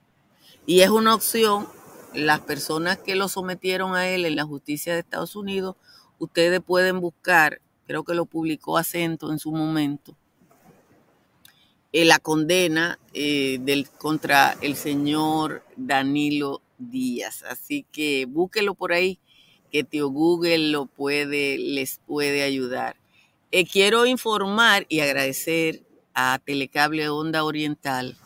Y 0.66 0.82
es 0.82 0.90
una 0.90 1.16
opción, 1.16 1.68
las 2.14 2.42
personas 2.42 2.98
que 2.98 3.16
lo 3.16 3.30
sometieron 3.30 3.96
a 3.96 4.10
él 4.10 4.26
en 4.26 4.36
la 4.36 4.44
justicia 4.44 4.94
de 4.94 5.00
Estados 5.00 5.36
Unidos, 5.36 5.76
ustedes 6.20 6.62
pueden 6.62 7.00
buscar, 7.00 7.62
creo 7.86 8.04
que 8.04 8.14
lo 8.14 8.26
publicó 8.26 8.78
Acento 8.78 9.32
en 9.32 9.40
su 9.40 9.52
momento, 9.52 10.16
eh, 11.94 12.06
la 12.06 12.20
condena 12.20 13.00
eh, 13.14 13.60
del, 13.62 13.90
contra 13.90 14.58
el 14.62 14.76
señor 14.76 15.64
Danilo 15.76 16.62
Díaz. 16.78 17.44
Así 17.44 17.86
que 17.92 18.26
búsquelo 18.26 18.74
por 18.74 18.92
ahí, 18.92 19.20
que 19.72 19.84
tío 19.84 20.10
Google 20.10 20.70
lo 20.70 20.86
puede, 20.86 21.58
les 21.58 22.00
puede 22.06 22.44
ayudar. 22.44 22.98
Eh, 23.52 23.66
quiero 23.66 24.06
informar 24.06 24.86
y 24.90 25.00
agradecer 25.00 25.84
a 26.14 26.40
Telecable 26.44 27.08
Onda 27.10 27.44
Oriental 27.44 28.18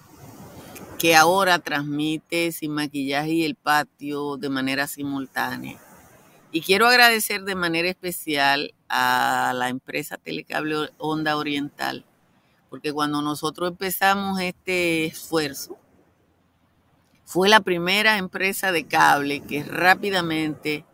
que 0.97 1.15
ahora 1.15 1.59
transmite 1.59 2.51
sin 2.51 2.71
maquillaje 2.71 3.31
y 3.31 3.43
el 3.43 3.55
patio 3.55 4.37
de 4.37 4.49
manera 4.49 4.87
simultánea. 4.87 5.79
Y 6.51 6.61
quiero 6.61 6.87
agradecer 6.87 7.43
de 7.43 7.55
manera 7.55 7.89
especial 7.89 8.73
a 8.89 9.53
la 9.55 9.69
empresa 9.69 10.17
Telecable 10.17 10.89
Onda 10.97 11.37
Oriental 11.37 12.05
porque 12.71 12.93
cuando 12.93 13.21
nosotros 13.21 13.69
empezamos 13.69 14.39
este 14.39 15.03
esfuerzo, 15.03 15.77
fue 17.25 17.49
la 17.49 17.59
primera 17.59 18.17
empresa 18.17 18.71
de 18.71 18.87
cable 18.87 19.41
que 19.41 19.61
rápidamente 19.61 20.85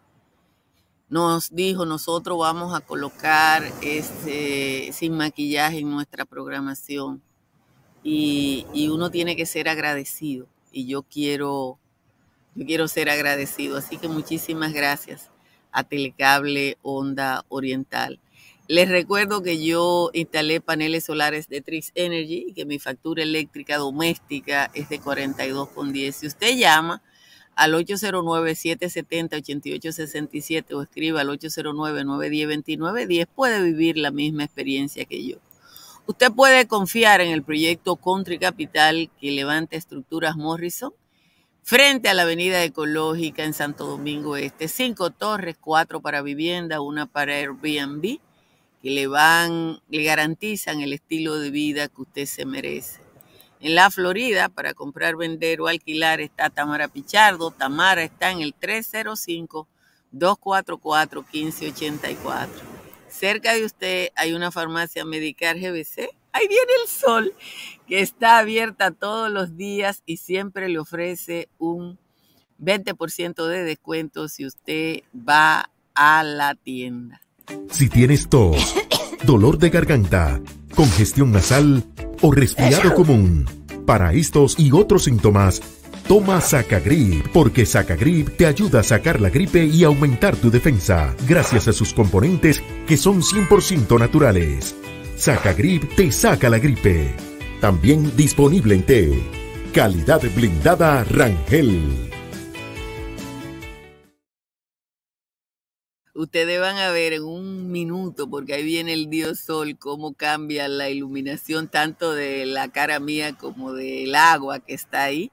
nos 1.08 1.54
dijo, 1.54 1.86
nosotros 1.86 2.40
vamos 2.40 2.74
a 2.74 2.82
colocar 2.82 3.64
este, 3.84 4.90
sin 4.92 5.14
maquillaje 5.14 5.78
en 5.78 5.92
nuestra 5.92 6.26
programación. 6.26 7.22
Y, 8.02 8.66
y, 8.74 8.88
uno 8.88 9.12
tiene 9.12 9.36
que 9.36 9.46
ser 9.46 9.70
agradecido. 9.70 10.48
Y 10.72 10.88
yo 10.88 11.04
quiero, 11.04 11.78
yo 12.56 12.66
quiero 12.66 12.88
ser 12.88 13.08
agradecido. 13.08 13.78
Así 13.78 13.98
que 13.98 14.08
muchísimas 14.08 14.74
gracias 14.74 15.30
a 15.72 15.84
Telecable 15.84 16.80
Onda 16.82 17.46
Oriental. 17.50 18.20
Les 18.70 18.90
recuerdo 18.90 19.42
que 19.42 19.64
yo 19.64 20.10
instalé 20.14 20.60
paneles 20.60 21.06
solares 21.06 21.48
de 21.48 21.62
Trix 21.62 21.94
Energy 21.96 22.52
que 22.54 22.66
mi 22.66 22.80
factura 22.80 23.24
eléctrica 23.24 23.78
doméstica 23.78 24.70
es 24.74 24.90
de 24.90 25.00
42,10. 25.00 26.12
Si 26.12 26.28
usted 26.28 26.58
llama 26.58 27.02
al 27.56 27.76
809-770-8867 27.76 30.74
o 30.74 30.82
escriba 30.82 31.22
al 31.22 31.30
809-910-2910, 31.30 33.30
puede 33.34 33.64
vivir 33.64 33.98
la 33.98 34.12
misma 34.12 34.44
experiencia 34.44 35.06
que 35.06 35.26
yo. 35.26 35.38
Usted 36.06 36.34
puede 36.34 36.68
confiar 36.68 37.22
en 37.22 37.32
el 37.32 37.44
proyecto 37.44 37.96
Country 37.96 38.38
Capital 38.38 39.10
que 39.18 39.32
levanta 39.32 39.78
estructuras 39.78 40.36
Morrison 40.36 40.92
frente 41.64 42.10
a 42.10 42.14
la 42.14 42.24
Avenida 42.24 42.62
Ecológica 42.66 43.46
en 43.46 43.54
Santo 43.54 43.86
Domingo 43.86 44.36
Este. 44.36 44.68
Cinco 44.68 45.12
torres, 45.12 45.56
cuatro 45.58 46.02
para 46.02 46.22
vivienda, 46.22 46.82
una 46.82 47.06
para 47.06 47.36
Airbnb 47.36 48.20
le 48.90 49.08
van, 49.08 49.80
le 49.90 50.04
garantizan 50.04 50.82
el 50.82 50.92
estilo 50.94 51.40
de 51.40 51.52
vida 51.52 51.88
que 51.88 52.02
usted 52.02 52.26
se 52.26 52.46
merece. 52.46 53.08
En 53.60 53.74
la 53.74 53.90
Florida, 53.90 54.50
para 54.50 54.76
comprar, 54.76 55.16
vender 55.16 55.62
o 55.62 55.68
alquilar, 55.68 56.22
está 56.22 56.52
Tamara 56.52 56.88
Pichardo. 56.88 57.50
Tamara 57.52 58.04
está 58.04 58.30
en 58.32 58.42
el 58.42 58.54
305-244-1584. 60.14 62.48
Cerca 63.10 63.54
de 63.54 63.66
usted 63.66 64.10
hay 64.16 64.34
una 64.34 64.52
farmacia 64.52 65.06
Medicar 65.06 65.58
GBC. 65.58 66.10
Ahí 66.34 66.48
viene 66.48 66.72
el 66.84 66.88
sol, 66.88 67.34
que 67.88 68.02
está 68.02 68.38
abierta 68.38 68.92
todos 68.92 69.32
los 69.32 69.58
días 69.58 70.04
y 70.06 70.18
siempre 70.18 70.70
le 70.70 70.78
ofrece 70.78 71.50
un 71.58 71.98
20% 72.62 73.48
de 73.48 73.64
descuento 73.64 74.28
si 74.28 74.46
usted 74.46 75.02
va 75.16 75.72
a 75.96 76.24
la 76.24 76.54
tienda. 76.54 77.22
Si 77.72 77.90
tienes 77.90 78.28
tos, 78.28 78.76
dolor 79.24 79.58
de 79.58 79.70
garganta, 79.70 80.42
congestión 80.76 81.32
nasal 81.32 81.84
o 82.22 82.32
resfriado 82.32 82.94
común, 82.96 83.46
para 83.86 84.14
estos 84.14 84.60
y 84.60 84.72
otros 84.72 85.04
síntomas, 85.04 85.62
toma 86.08 86.42
Sacagrip, 86.42 87.28
porque 87.34 87.66
Sacagrip 87.66 88.36
te 88.38 88.46
ayuda 88.46 88.82
a 88.82 88.84
sacar 88.84 89.22
la 89.22 89.30
gripe 89.30 89.66
y 89.66 89.84
aumentar 89.84 90.36
tu 90.36 90.50
defensa, 90.50 91.16
gracias 91.28 91.68
a 91.68 91.74
sus 91.74 91.94
componentes 91.94 92.64
que 92.88 92.98
son 92.98 93.22
100% 93.22 94.00
naturales. 94.00 94.76
Sacagrip 95.16 95.96
te 95.96 96.12
saca 96.12 96.50
la 96.50 96.60
gripe. 96.60 97.16
También 97.62 98.16
disponible 98.16 98.76
en 98.76 98.84
té. 98.84 99.24
Calidad 99.74 100.22
blindada 100.36 101.04
Rangel. 101.06 102.12
Ustedes 106.18 106.60
van 106.60 106.78
a 106.78 106.90
ver 106.90 107.14
en 107.14 107.24
un 107.24 107.72
minuto, 107.72 108.28
porque 108.28 108.56
ahí 108.56 108.64
viene 108.64 108.94
el 108.94 109.08
dios 109.08 109.40
sol, 109.40 109.78
cómo 109.78 110.16
cambia 110.16 110.68
la 110.68 110.90
iluminación 110.90 111.68
tanto 111.68 112.12
de 112.12 112.48
la 112.48 112.70
cara 112.72 113.00
mía 113.00 113.38
como 113.38 113.72
del 113.74 114.16
agua 114.16 114.60
que 114.60 114.74
está 114.74 115.04
ahí. 115.04 115.32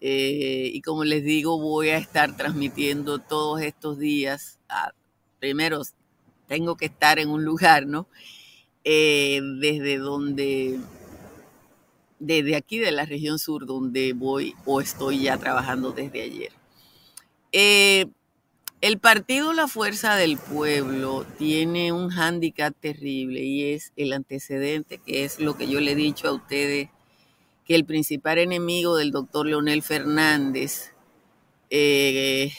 Eh, 0.00 0.72
y 0.74 0.82
como 0.82 1.04
les 1.04 1.22
digo, 1.22 1.60
voy 1.60 1.90
a 1.90 1.98
estar 1.98 2.36
transmitiendo 2.36 3.20
todos 3.20 3.62
estos 3.62 4.00
días. 4.00 4.58
Ah, 4.68 4.90
primero, 5.38 5.82
tengo 6.48 6.76
que 6.76 6.86
estar 6.86 7.20
en 7.20 7.28
un 7.28 7.44
lugar, 7.44 7.86
¿no? 7.86 8.08
Eh, 8.82 9.40
desde 9.60 9.98
donde, 9.98 10.80
desde 12.18 12.56
aquí 12.56 12.80
de 12.80 12.90
la 12.90 13.04
región 13.04 13.38
sur, 13.38 13.64
donde 13.64 14.12
voy 14.12 14.56
o 14.64 14.80
estoy 14.80 15.22
ya 15.22 15.38
trabajando 15.38 15.92
desde 15.92 16.22
ayer. 16.22 16.52
Eh, 17.52 18.06
el 18.80 18.98
partido 18.98 19.52
La 19.52 19.68
Fuerza 19.68 20.16
del 20.16 20.36
Pueblo 20.36 21.24
tiene 21.38 21.92
un 21.92 22.10
hándicap 22.10 22.74
terrible 22.78 23.40
y 23.40 23.72
es 23.72 23.92
el 23.96 24.12
antecedente, 24.12 24.98
que 24.98 25.24
es 25.24 25.40
lo 25.40 25.56
que 25.56 25.68
yo 25.68 25.80
le 25.80 25.92
he 25.92 25.96
dicho 25.96 26.28
a 26.28 26.32
ustedes, 26.32 26.90
que 27.64 27.74
el 27.74 27.84
principal 27.84 28.38
enemigo 28.38 28.96
del 28.96 29.10
doctor 29.10 29.46
Leonel 29.46 29.82
Fernández, 29.82 30.92
eh, 31.70 32.52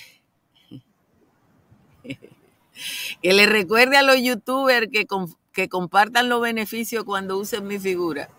que 2.04 3.34
le 3.34 3.46
recuerde 3.46 3.98
a 3.98 4.04
los 4.04 4.22
youtubers 4.22 4.88
que, 4.92 5.06
que 5.54 5.70
compartan 5.70 6.30
los 6.30 6.42
beneficios 6.42 7.04
cuando 7.04 7.38
usen 7.38 7.68
mi 7.68 7.80
figura. 7.80 8.30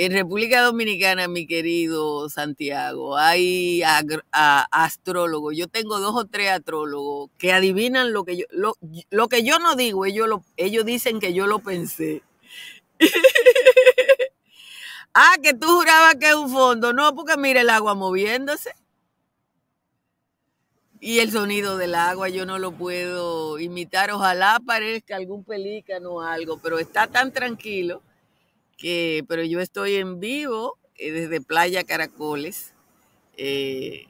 En 0.00 0.12
República 0.12 0.62
Dominicana, 0.62 1.26
mi 1.26 1.44
querido 1.44 2.28
Santiago, 2.28 3.16
hay 3.16 3.82
astrólogos. 4.30 5.56
Yo 5.56 5.66
tengo 5.66 5.98
dos 5.98 6.14
o 6.14 6.24
tres 6.24 6.50
astrólogos 6.50 7.30
que 7.36 7.52
adivinan 7.52 8.12
lo 8.12 8.22
que 8.22 8.36
yo, 8.36 8.44
lo, 8.52 9.28
que 9.28 9.42
yo 9.42 9.58
no 9.58 9.74
digo, 9.74 10.06
ellos, 10.06 10.28
lo, 10.28 10.44
ellos 10.56 10.84
dicen 10.84 11.18
que 11.18 11.34
yo 11.34 11.48
lo 11.48 11.58
pensé. 11.58 12.22
ah, 15.14 15.34
que 15.42 15.52
tú 15.54 15.66
jurabas 15.66 16.14
que 16.14 16.28
es 16.28 16.36
un 16.36 16.52
fondo. 16.52 16.92
No, 16.92 17.12
porque 17.16 17.36
mira 17.36 17.62
el 17.62 17.68
agua 17.68 17.96
moviéndose. 17.96 18.70
Y 21.00 21.18
el 21.18 21.32
sonido 21.32 21.76
del 21.76 21.96
agua 21.96 22.28
yo 22.28 22.46
no 22.46 22.60
lo 22.60 22.70
puedo 22.70 23.58
imitar. 23.58 24.12
Ojalá 24.12 24.60
parezca 24.64 25.16
algún 25.16 25.42
pelícano 25.42 26.12
o 26.12 26.20
algo, 26.20 26.60
pero 26.62 26.78
está 26.78 27.08
tan 27.08 27.32
tranquilo 27.32 28.00
pero 28.80 29.42
yo 29.44 29.60
estoy 29.60 29.96
en 29.96 30.20
vivo 30.20 30.78
eh, 30.96 31.10
desde 31.10 31.40
Playa 31.40 31.84
Caracoles. 31.84 32.74
Eh, 33.36 34.06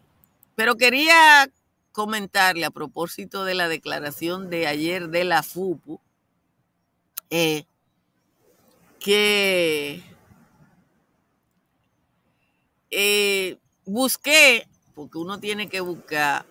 pero 0.55 0.77
quería 0.77 1.49
comentarle 1.93 2.65
a 2.65 2.71
propósito 2.71 3.45
de 3.45 3.55
la 3.55 3.69
declaración 3.69 4.51
de 4.51 4.67
ayer 4.67 5.09
de 5.09 5.25
la 5.25 5.43
FUPU, 5.43 6.01
eh, 7.31 7.65
que 9.01 10.03
busqué, 13.85 14.67
porque 14.95 15.19
uno 15.19 15.41
tiene 15.41 15.69
que 15.69 15.81
buscar, 15.81 16.47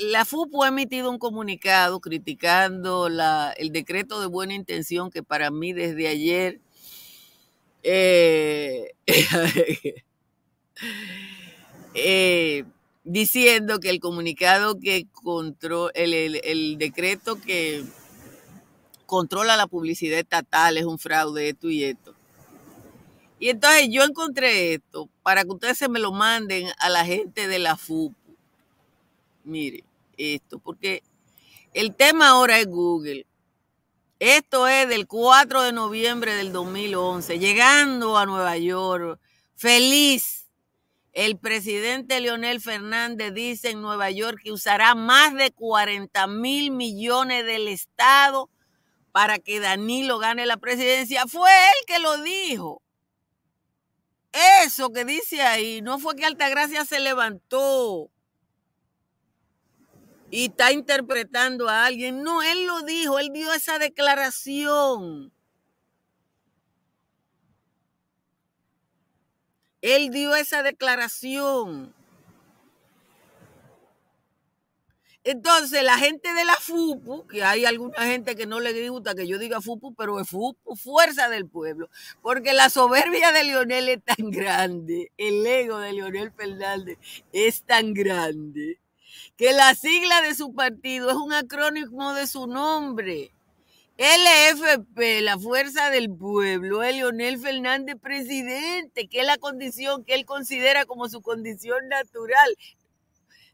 la 0.00 0.24
FUPU 0.24 0.64
ha 0.64 0.68
emitido 0.68 1.10
un 1.10 1.18
comunicado 1.18 2.00
criticando 2.00 3.06
el 3.06 3.72
decreto 3.72 4.20
de 4.20 4.26
buena 4.26 4.54
intención 4.54 5.10
que 5.10 5.22
para 5.22 5.50
mí 5.50 5.72
desde 5.72 6.08
ayer 6.08 6.60
eh, 7.84 8.94
eh, 11.94 12.64
diciendo 13.04 13.78
que 13.78 13.90
el 13.90 14.00
comunicado 14.00 14.80
que 14.80 15.06
controla, 15.12 15.92
el, 15.94 16.78
decreto 16.78 17.40
que 17.40 17.84
controla 19.06 19.56
la 19.56 19.66
publicidad 19.66 20.18
estatal 20.18 20.78
es 20.78 20.84
un 20.84 20.98
fraude, 20.98 21.50
esto 21.50 21.68
y 21.68 21.84
esto. 21.84 22.14
Y 23.38 23.50
entonces 23.50 23.88
yo 23.90 24.02
encontré 24.04 24.74
esto 24.74 25.10
para 25.22 25.44
que 25.44 25.50
ustedes 25.50 25.76
se 25.76 25.88
me 25.90 26.00
lo 26.00 26.12
manden 26.12 26.68
a 26.78 26.88
la 26.88 27.04
gente 27.04 27.46
de 27.46 27.58
la 27.58 27.76
FUPU. 27.76 28.14
Mire, 29.44 29.84
esto, 30.16 30.58
porque 30.58 31.02
el 31.74 31.94
tema 31.94 32.28
ahora 32.28 32.58
es 32.58 32.66
Google. 32.66 33.26
Esto 34.24 34.66
es 34.68 34.88
del 34.88 35.06
4 35.06 35.60
de 35.64 35.72
noviembre 35.72 36.34
del 36.34 36.50
2011, 36.50 37.38
llegando 37.38 38.16
a 38.16 38.24
Nueva 38.24 38.56
York, 38.56 39.20
feliz. 39.54 40.48
El 41.12 41.36
presidente 41.36 42.18
Leonel 42.20 42.62
Fernández 42.62 43.34
dice 43.34 43.68
en 43.68 43.82
Nueva 43.82 44.10
York 44.10 44.40
que 44.42 44.50
usará 44.50 44.94
más 44.94 45.34
de 45.34 45.52
40 45.52 46.26
mil 46.28 46.70
millones 46.70 47.44
del 47.44 47.68
Estado 47.68 48.48
para 49.12 49.38
que 49.38 49.60
Danilo 49.60 50.18
gane 50.18 50.46
la 50.46 50.56
presidencia. 50.56 51.26
Fue 51.26 51.50
él 51.50 51.86
que 51.86 51.98
lo 51.98 52.22
dijo. 52.22 52.80
Eso 54.64 54.90
que 54.90 55.04
dice 55.04 55.42
ahí, 55.42 55.82
no 55.82 55.98
fue 55.98 56.16
que 56.16 56.24
Altagracia 56.24 56.86
se 56.86 56.98
levantó 56.98 58.10
y 60.34 60.46
está 60.46 60.72
interpretando 60.72 61.68
a 61.68 61.86
alguien. 61.86 62.24
No, 62.24 62.42
él 62.42 62.66
lo 62.66 62.82
dijo, 62.82 63.20
él 63.20 63.30
dio 63.32 63.52
esa 63.52 63.78
declaración. 63.78 65.32
Él 69.80 70.10
dio 70.10 70.34
esa 70.34 70.64
declaración. 70.64 71.94
Entonces, 75.22 75.84
la 75.84 75.98
gente 75.98 76.34
de 76.34 76.44
la 76.44 76.56
FUPU, 76.56 77.28
que 77.28 77.44
hay 77.44 77.64
alguna 77.64 78.04
gente 78.04 78.34
que 78.34 78.46
no 78.46 78.58
le 78.58 78.88
gusta 78.90 79.14
que 79.14 79.28
yo 79.28 79.38
diga 79.38 79.60
FUPU, 79.60 79.94
pero 79.94 80.18
es 80.18 80.28
FUPU, 80.28 80.74
fuerza 80.74 81.28
del 81.28 81.46
pueblo, 81.46 81.88
porque 82.22 82.54
la 82.54 82.70
soberbia 82.70 83.30
de 83.30 83.44
Leonel 83.44 83.88
es 83.88 84.02
tan 84.02 84.32
grande, 84.32 85.12
el 85.16 85.46
ego 85.46 85.78
de 85.78 85.92
Leonel 85.92 86.32
Fernández 86.32 86.98
es 87.32 87.62
tan 87.62 87.94
grande, 87.94 88.80
que 89.36 89.52
la 89.52 89.74
sigla 89.74 90.22
de 90.22 90.34
su 90.34 90.54
partido 90.54 91.10
es 91.10 91.16
un 91.16 91.32
acrónimo 91.32 92.14
de 92.14 92.26
su 92.26 92.46
nombre. 92.46 93.32
LFP, 93.96 95.22
la 95.22 95.38
fuerza 95.38 95.90
del 95.90 96.10
pueblo, 96.10 96.82
es 96.82 96.96
Leonel 96.96 97.38
Fernández 97.38 97.96
presidente, 98.00 99.08
que 99.08 99.20
es 99.20 99.26
la 99.26 99.38
condición 99.38 100.04
que 100.04 100.14
él 100.14 100.26
considera 100.26 100.84
como 100.84 101.08
su 101.08 101.22
condición 101.22 101.88
natural. 101.88 102.56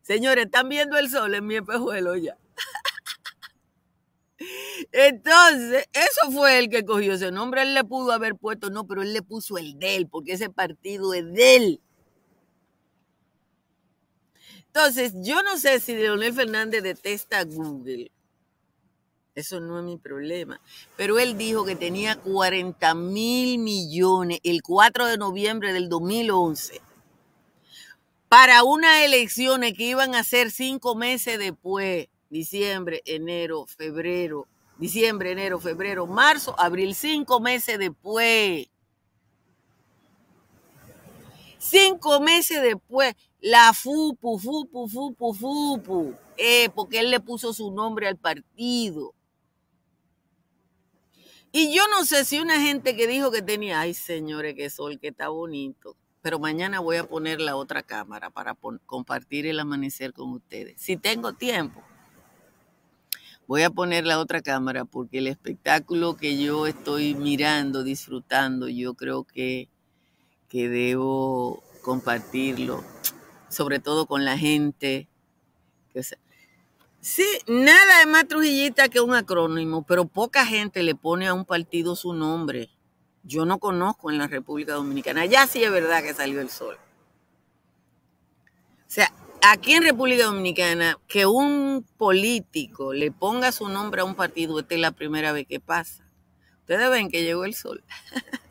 Señores, 0.01 0.47
están 0.47 0.71
viendo 0.71 0.99
el 0.99 1.11
sol 1.11 1.35
en 1.35 1.47
mi 1.47 1.57
espejuelo 1.57 2.17
ya. 2.17 2.39
Entonces, 4.93 5.87
eso 5.93 6.33
fue 6.33 6.59
el 6.59 6.71
que 6.71 6.87
cogió 6.87 7.13
ese 7.13 7.31
nombre. 7.31 7.63
Él 7.63 7.75
le 7.75 7.85
pudo 7.85 8.13
haber 8.13 8.35
puesto, 8.35 8.71
no, 8.71 8.87
pero 8.87 9.03
él 9.03 9.13
le 9.13 9.21
puso 9.21 9.59
el 9.59 9.79
de 9.79 9.97
él, 9.97 10.09
porque 10.09 10.33
ese 10.33 10.49
partido 10.49 11.13
es 11.13 11.31
de 11.33 11.57
él. 11.57 11.81
Entonces, 14.73 15.13
yo 15.17 15.43
no 15.43 15.59
sé 15.59 15.81
si 15.81 15.97
Leonel 15.97 16.33
Fernández 16.33 16.83
detesta 16.83 17.43
Google. 17.45 18.13
Eso 19.35 19.59
no 19.59 19.79
es 19.79 19.85
mi 19.85 19.97
problema. 19.97 20.61
Pero 20.97 21.19
él 21.19 21.37
dijo 21.37 21.65
que 21.65 21.75
tenía 21.75 22.17
40 22.17 22.95
mil 22.95 23.59
millones 23.59 24.39
el 24.45 24.63
4 24.63 25.07
de 25.07 25.19
noviembre 25.19 25.73
del 25.73 25.89
2011 25.89 26.81
para 28.29 28.63
unas 28.63 29.03
elecciones 29.03 29.75
que 29.75 29.89
iban 29.89 30.15
a 30.15 30.23
ser 30.23 30.53
cinco 30.53 30.95
meses 30.95 31.37
después, 31.37 32.07
diciembre, 32.29 33.03
enero, 33.05 33.67
febrero, 33.67 34.47
diciembre, 34.79 35.33
enero, 35.33 35.59
febrero, 35.59 36.07
marzo, 36.07 36.55
abril, 36.57 36.95
cinco 36.95 37.41
meses 37.41 37.77
después. 37.77 38.69
Cinco 41.59 42.21
meses 42.21 42.63
después, 42.63 43.17
la 43.41 43.73
FUPU, 43.73 44.39
FUPU, 44.39 44.89
FUPU, 44.89 45.35
FUPU, 45.35 46.15
eh, 46.37 46.69
porque 46.75 47.01
él 47.01 47.11
le 47.11 47.21
puso 47.21 47.53
su 47.53 47.71
nombre 47.71 48.07
al 48.07 48.17
partido. 48.17 49.15
Y 51.53 51.75
yo 51.75 51.83
no 51.89 52.05
sé 52.05 52.25
si 52.25 52.39
una 52.39 52.61
gente 52.61 52.95
que 52.95 53.07
dijo 53.07 53.31
que 53.31 53.43
tenía, 53.43 53.81
ay 53.81 53.95
señores, 53.95 54.55
qué 54.55 54.71
sol, 54.71 55.01
que 55.01 55.09
está 55.09 55.29
bonito. 55.29 55.97
Pero 56.23 56.39
mañana 56.39 56.81
voy 56.81 56.97
a 56.97 57.05
poner 57.05 57.41
la 57.41 57.57
otra 57.57 57.83
cámara 57.83 58.31
para 58.31 58.57
compartir 58.87 59.47
el 59.47 59.59
amanecer 59.59 60.13
con 60.13 60.31
ustedes. 60.33 60.81
Si 60.81 60.97
tengo 60.97 61.33
tiempo, 61.33 61.83
voy 63.47 63.63
a 63.63 63.71
poner 63.71 64.07
la 64.07 64.21
otra 64.21 64.43
cámara 64.43 64.85
porque 64.85 65.19
el 65.19 65.27
espectáculo 65.27 66.17
que 66.17 66.37
yo 66.37 66.67
estoy 66.67 67.15
mirando, 67.15 67.83
disfrutando, 67.83 68.69
yo 68.69 68.95
creo 68.95 69.25
que, 69.25 69.69
que 70.49 70.69
debo 70.69 71.65
compartirlo, 71.83 72.85
sobre 73.51 73.81
todo 73.81 74.07
con 74.07 74.25
la 74.25 74.39
gente. 74.39 75.09
Sí, 77.01 77.27
nada 77.47 78.01
es 78.01 78.07
más 78.07 78.27
trujillita 78.29 78.89
que 78.89 79.01
un 79.01 79.15
acrónimo, 79.15 79.85
pero 79.85 80.07
poca 80.07 80.47
gente 80.47 80.83
le 80.83 80.95
pone 80.95 81.27
a 81.27 81.35
un 81.35 81.45
partido 81.45 81.97
su 81.97 82.15
nombre. 82.15 82.71
Yo 83.23 83.45
no 83.45 83.59
conozco 83.59 84.11
en 84.11 84.19
la 84.19 84.27
República 84.27 84.75
Dominicana. 84.75 85.27
Ya 85.27 85.47
sí 85.47 85.63
es 85.63 85.71
verdad 85.71 86.03
que 86.03 86.15
salió 86.15 86.41
el 86.41 86.49
sol. 86.49 86.77
O 88.87 88.93
sea, 88.93 89.13
aquí 89.43 89.73
en 89.73 89.83
República 89.83 90.25
Dominicana, 90.25 90.99
que 91.07 91.27
un 91.27 91.87
político 91.97 92.93
le 92.93 93.11
ponga 93.11 93.53
su 93.53 93.69
nombre 93.69 94.01
a 94.01 94.05
un 94.05 94.15
partido, 94.15 94.59
esta 94.59 94.75
es 94.75 94.81
la 94.81 94.93
primera 94.93 95.33
vez 95.33 95.47
que 95.47 95.61
pasa. 95.61 96.05
Ustedes 96.61 96.91
ven 96.91 97.11
que 97.11 97.23
llegó 97.23 97.45
el 97.45 97.55
sol. 97.55 97.83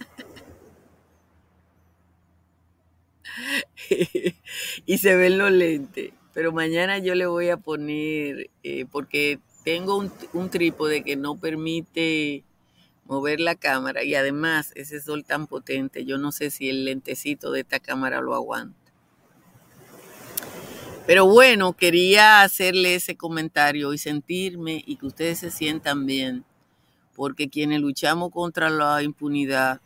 y 4.86 4.98
se 4.98 5.16
ven 5.16 5.38
los 5.38 5.52
lentes 5.52 6.14
pero 6.40 6.54
mañana 6.54 7.00
yo 7.00 7.16
le 7.16 7.26
voy 7.26 7.50
a 7.50 7.58
poner, 7.58 8.50
eh, 8.64 8.86
porque 8.90 9.40
tengo 9.66 9.98
un, 9.98 10.10
un 10.32 10.50
trípode 10.50 11.04
que 11.04 11.16
no 11.16 11.36
permite 11.38 12.46
mover 13.06 13.40
la 13.40 13.56
cámara 13.56 14.04
y 14.04 14.16
además 14.16 14.72
ese 14.76 15.02
sol 15.02 15.26
tan 15.26 15.48
potente, 15.48 16.06
yo 16.06 16.18
no 16.18 16.32
sé 16.32 16.50
si 16.50 16.70
el 16.70 16.86
lentecito 16.86 17.52
de 17.52 17.60
esta 17.60 17.80
cámara 17.80 18.22
lo 18.22 18.36
aguanta. 18.36 18.78
Pero 21.08 21.26
bueno, 21.26 21.74
quería 21.74 22.44
hacerle 22.44 22.96
ese 22.96 23.18
comentario 23.18 23.94
y 23.94 23.98
sentirme 23.98 24.84
y 24.86 24.96
que 24.96 25.08
ustedes 25.08 25.40
se 25.40 25.52
sientan 25.52 26.06
bien, 26.06 26.46
porque 27.16 27.50
quienes 27.50 27.82
luchamos 27.82 28.32
contra 28.32 28.70
la 28.70 29.04
impunidad, 29.04 29.82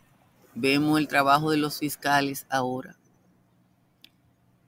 vemos 0.54 1.00
el 1.00 1.08
trabajo 1.08 1.50
de 1.50 1.56
los 1.56 1.80
fiscales 1.80 2.46
ahora 2.48 2.96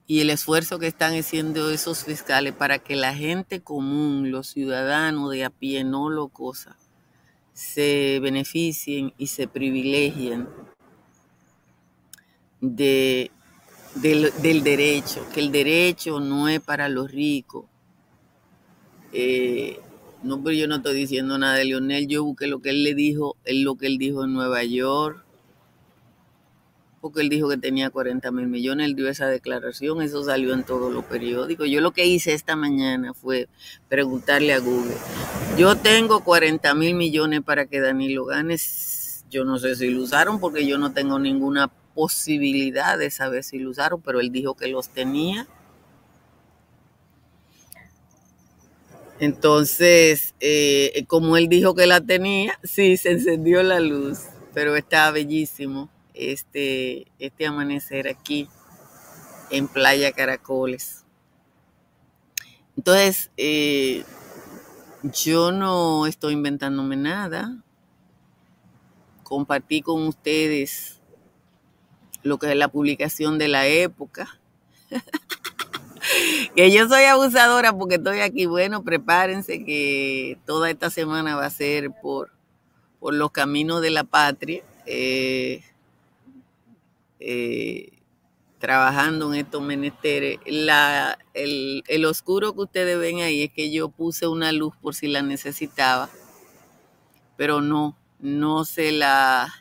y 0.07 0.21
el 0.21 0.29
esfuerzo 0.29 0.79
que 0.79 0.87
están 0.87 1.13
haciendo 1.13 1.69
esos 1.69 2.05
fiscales 2.05 2.53
para 2.53 2.79
que 2.79 2.95
la 2.95 3.13
gente 3.13 3.59
común, 3.59 4.31
los 4.31 4.47
ciudadanos 4.47 5.31
de 5.31 5.43
a 5.43 5.49
pie, 5.49 5.83
no 5.83 6.09
lo 6.09 6.29
cosa, 6.29 6.77
se 7.53 8.19
beneficien 8.21 9.13
y 9.17 9.27
se 9.27 9.49
privilegien 9.49 10.47
de, 12.61 13.31
del, 13.95 14.63
derecho, 14.63 15.27
que 15.33 15.41
el 15.41 15.51
derecho 15.51 16.21
no 16.21 16.47
es 16.47 16.61
para 16.61 16.87
los 16.87 17.11
ricos. 17.11 17.65
Eh, 19.11 19.81
no, 20.23 20.41
pero 20.41 20.55
yo 20.55 20.67
no 20.67 20.77
estoy 20.77 20.95
diciendo 20.95 21.37
nada 21.37 21.55
de 21.55 21.65
Leonel, 21.65 22.07
yo 22.07 22.23
busqué 22.23 22.47
lo 22.47 22.61
que 22.61 22.69
él 22.69 22.83
le 22.83 22.93
dijo, 22.93 23.35
es 23.43 23.57
lo 23.57 23.75
que 23.75 23.87
él 23.87 23.97
dijo 23.97 24.23
en 24.23 24.33
Nueva 24.33 24.63
York, 24.63 25.26
porque 27.07 27.21
él 27.21 27.29
dijo 27.29 27.47
que 27.47 27.55
tenía 27.55 27.89
40 27.89 28.31
mil 28.31 28.47
millones, 28.47 28.85
él 28.85 28.93
dio 28.93 29.07
esa 29.07 29.27
declaración, 29.27 30.01
eso 30.01 30.25
salió 30.25 30.53
en 30.53 30.65
todos 30.65 30.91
los 30.91 31.05
periódicos. 31.05 31.69
Yo 31.69 31.79
lo 31.79 31.91
que 31.91 32.05
hice 32.05 32.33
esta 32.33 32.57
mañana 32.57 33.13
fue 33.13 33.47
preguntarle 33.87 34.51
a 34.51 34.59
Google, 34.59 34.97
yo 35.57 35.77
tengo 35.77 36.21
40 36.25 36.73
mil 36.73 36.95
millones 36.95 37.43
para 37.43 37.65
que 37.65 37.79
Danilo 37.79 38.25
gane, 38.25 38.57
yo 39.29 39.45
no 39.45 39.57
sé 39.57 39.77
si 39.77 39.89
lo 39.89 40.01
usaron 40.01 40.41
porque 40.41 40.67
yo 40.67 40.77
no 40.77 40.91
tengo 40.91 41.17
ninguna 41.17 41.69
posibilidad 41.95 42.97
de 42.97 43.09
saber 43.09 43.45
si 43.45 43.57
lo 43.57 43.69
usaron, 43.69 44.01
pero 44.01 44.19
él 44.19 44.29
dijo 44.29 44.55
que 44.55 44.67
los 44.67 44.89
tenía. 44.89 45.47
Entonces, 49.21 50.35
eh, 50.41 51.05
como 51.07 51.37
él 51.37 51.47
dijo 51.47 51.73
que 51.73 51.87
la 51.87 52.01
tenía, 52.01 52.59
sí, 52.63 52.97
se 52.97 53.11
encendió 53.11 53.63
la 53.63 53.79
luz, 53.79 54.23
pero 54.53 54.75
estaba 54.75 55.11
bellísimo 55.11 55.89
este, 56.17 57.07
este 57.19 57.45
amanecer 57.45 58.07
aquí 58.07 58.49
en 59.49 59.67
Playa 59.67 60.11
Caracoles. 60.11 61.05
Entonces, 62.75 63.31
eh, 63.37 64.03
yo 65.03 65.51
no 65.51 66.05
estoy 66.05 66.33
inventándome 66.33 66.95
nada. 66.95 67.57
Compartí 69.23 69.81
con 69.81 70.07
ustedes 70.07 71.01
lo 72.23 72.37
que 72.37 72.51
es 72.51 72.55
la 72.55 72.67
publicación 72.67 73.37
de 73.37 73.47
la 73.47 73.67
época. 73.67 74.39
que 76.55 76.71
yo 76.71 76.87
soy 76.87 77.03
abusadora 77.03 77.73
porque 77.73 77.95
estoy 77.95 78.19
aquí. 78.19 78.45
Bueno, 78.45 78.83
prepárense 78.83 79.63
que 79.63 80.37
toda 80.45 80.69
esta 80.69 80.89
semana 80.89 81.35
va 81.35 81.45
a 81.45 81.51
ser 81.51 81.91
por, 82.01 82.31
por 82.99 83.13
los 83.13 83.31
caminos 83.31 83.81
de 83.81 83.89
la 83.91 84.03
patria. 84.03 84.63
Eh, 84.85 85.63
eh, 87.19 87.97
trabajando 88.59 89.33
en 89.33 89.39
estos 89.39 89.61
menesteres. 89.61 90.39
La, 90.45 91.17
el, 91.33 91.83
el, 91.87 92.05
oscuro 92.05 92.53
que 92.53 92.61
ustedes 92.61 92.99
ven 92.99 93.21
ahí 93.21 93.43
es 93.43 93.51
que 93.51 93.71
yo 93.71 93.89
puse 93.89 94.27
una 94.27 94.51
luz 94.51 94.75
por 94.81 94.95
si 94.95 95.07
la 95.07 95.21
necesitaba, 95.21 96.09
pero 97.35 97.61
no, 97.61 97.97
no 98.19 98.65
se 98.65 98.91
la... 98.91 99.53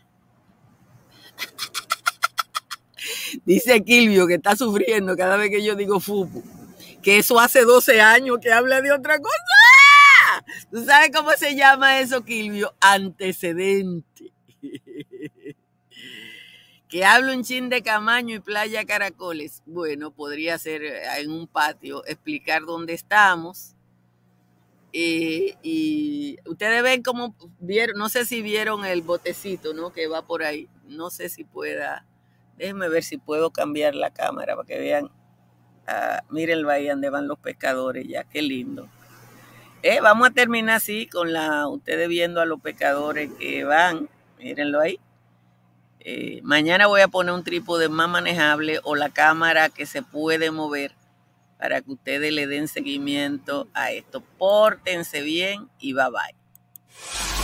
Dice 3.45 3.85
Kilvio 3.85 4.27
que 4.27 4.35
está 4.35 4.57
sufriendo 4.57 5.17
cada 5.17 5.37
vez 5.37 5.51
que 5.51 5.63
yo 5.63 5.75
digo 5.75 6.01
fupu, 6.01 6.43
que 7.03 7.19
eso 7.19 7.39
hace 7.39 7.65
12 7.65 8.01
años 8.01 8.39
que 8.41 8.53
habla 8.53 8.81
de 8.81 8.93
otra 8.93 9.19
cosa. 9.19 9.35
¿Tú 10.71 10.85
sabes 10.85 11.11
cómo 11.15 11.33
se 11.33 11.55
llama 11.55 12.01
eso, 12.01 12.25
Kilvio? 12.25 12.75
Antecedente. 12.81 14.33
Que 16.97 17.05
hablo 17.05 17.35
un 17.35 17.43
chin 17.43 17.69
de 17.69 17.83
Camaño 17.83 18.37
y 18.37 18.41
Playa 18.41 18.87
Caracoles. 18.87 19.63
Bueno, 19.67 20.13
podría 20.13 20.57
ser 20.57 20.83
eh, 20.83 21.03
en 21.19 21.31
un 21.31 21.47
patio, 21.47 22.03
explicar 22.07 22.63
dónde 22.63 22.95
estamos. 22.95 23.75
Eh, 24.95 25.57
y 25.63 26.39
ustedes 26.47 26.83
ven 26.83 27.03
cómo 27.03 27.37
vieron, 27.61 27.99
no 27.99 28.09
sé 28.09 28.25
si 28.25 28.41
vieron 28.41 28.87
el 28.87 29.03
botecito, 29.03 29.75
¿no? 29.75 29.93
Que 29.93 30.07
va 30.07 30.23
por 30.23 30.43
ahí. 30.43 30.71
No 30.87 31.11
sé 31.11 31.29
si 31.29 31.45
pueda, 31.45 32.07
déjenme 32.57 32.89
ver 32.89 33.05
si 33.05 33.19
puedo 33.19 33.51
cambiar 33.51 33.95
la 33.95 34.11
cámara 34.11 34.57
para 34.57 34.67
que 34.67 34.79
vean. 34.79 35.11
Ah, 35.87 36.23
miren 36.31 36.67
ahí 36.71 36.89
donde 36.89 37.11
van 37.11 37.29
los 37.29 37.39
pescadores, 37.39 38.09
ya, 38.09 38.25
qué 38.25 38.41
lindo. 38.41 38.89
Eh, 39.83 40.01
vamos 40.01 40.29
a 40.29 40.33
terminar 40.33 40.77
así 40.77 41.07
con 41.09 41.35
la, 41.35 41.69
ustedes 41.69 42.09
viendo 42.09 42.41
a 42.41 42.47
los 42.47 42.59
pescadores 42.63 43.31
que 43.39 43.65
van, 43.65 44.09
mírenlo 44.39 44.81
ahí 44.81 44.99
eh, 46.09 46.41
mañana 46.45 46.87
voy 46.87 47.01
a 47.01 47.09
poner 47.09 47.35
un 47.35 47.43
trípode 47.43 47.89
más 47.89 48.09
manejable 48.09 48.79
o 48.85 48.95
la 48.95 49.09
cámara 49.09 49.71
que 49.71 49.87
se 49.87 50.03
puede 50.03 50.53
mover 50.53 50.93
para 51.59 51.81
que 51.83 51.91
ustedes 51.91 52.33
le 52.33 52.47
den 52.47 52.69
seguimiento 52.69 53.67
a 53.75 53.91
esto. 53.91 54.21
Pórtense 54.39 55.23
bien 55.23 55.69
y 55.81 55.95
bye 55.95 56.05
bye. 56.13 57.36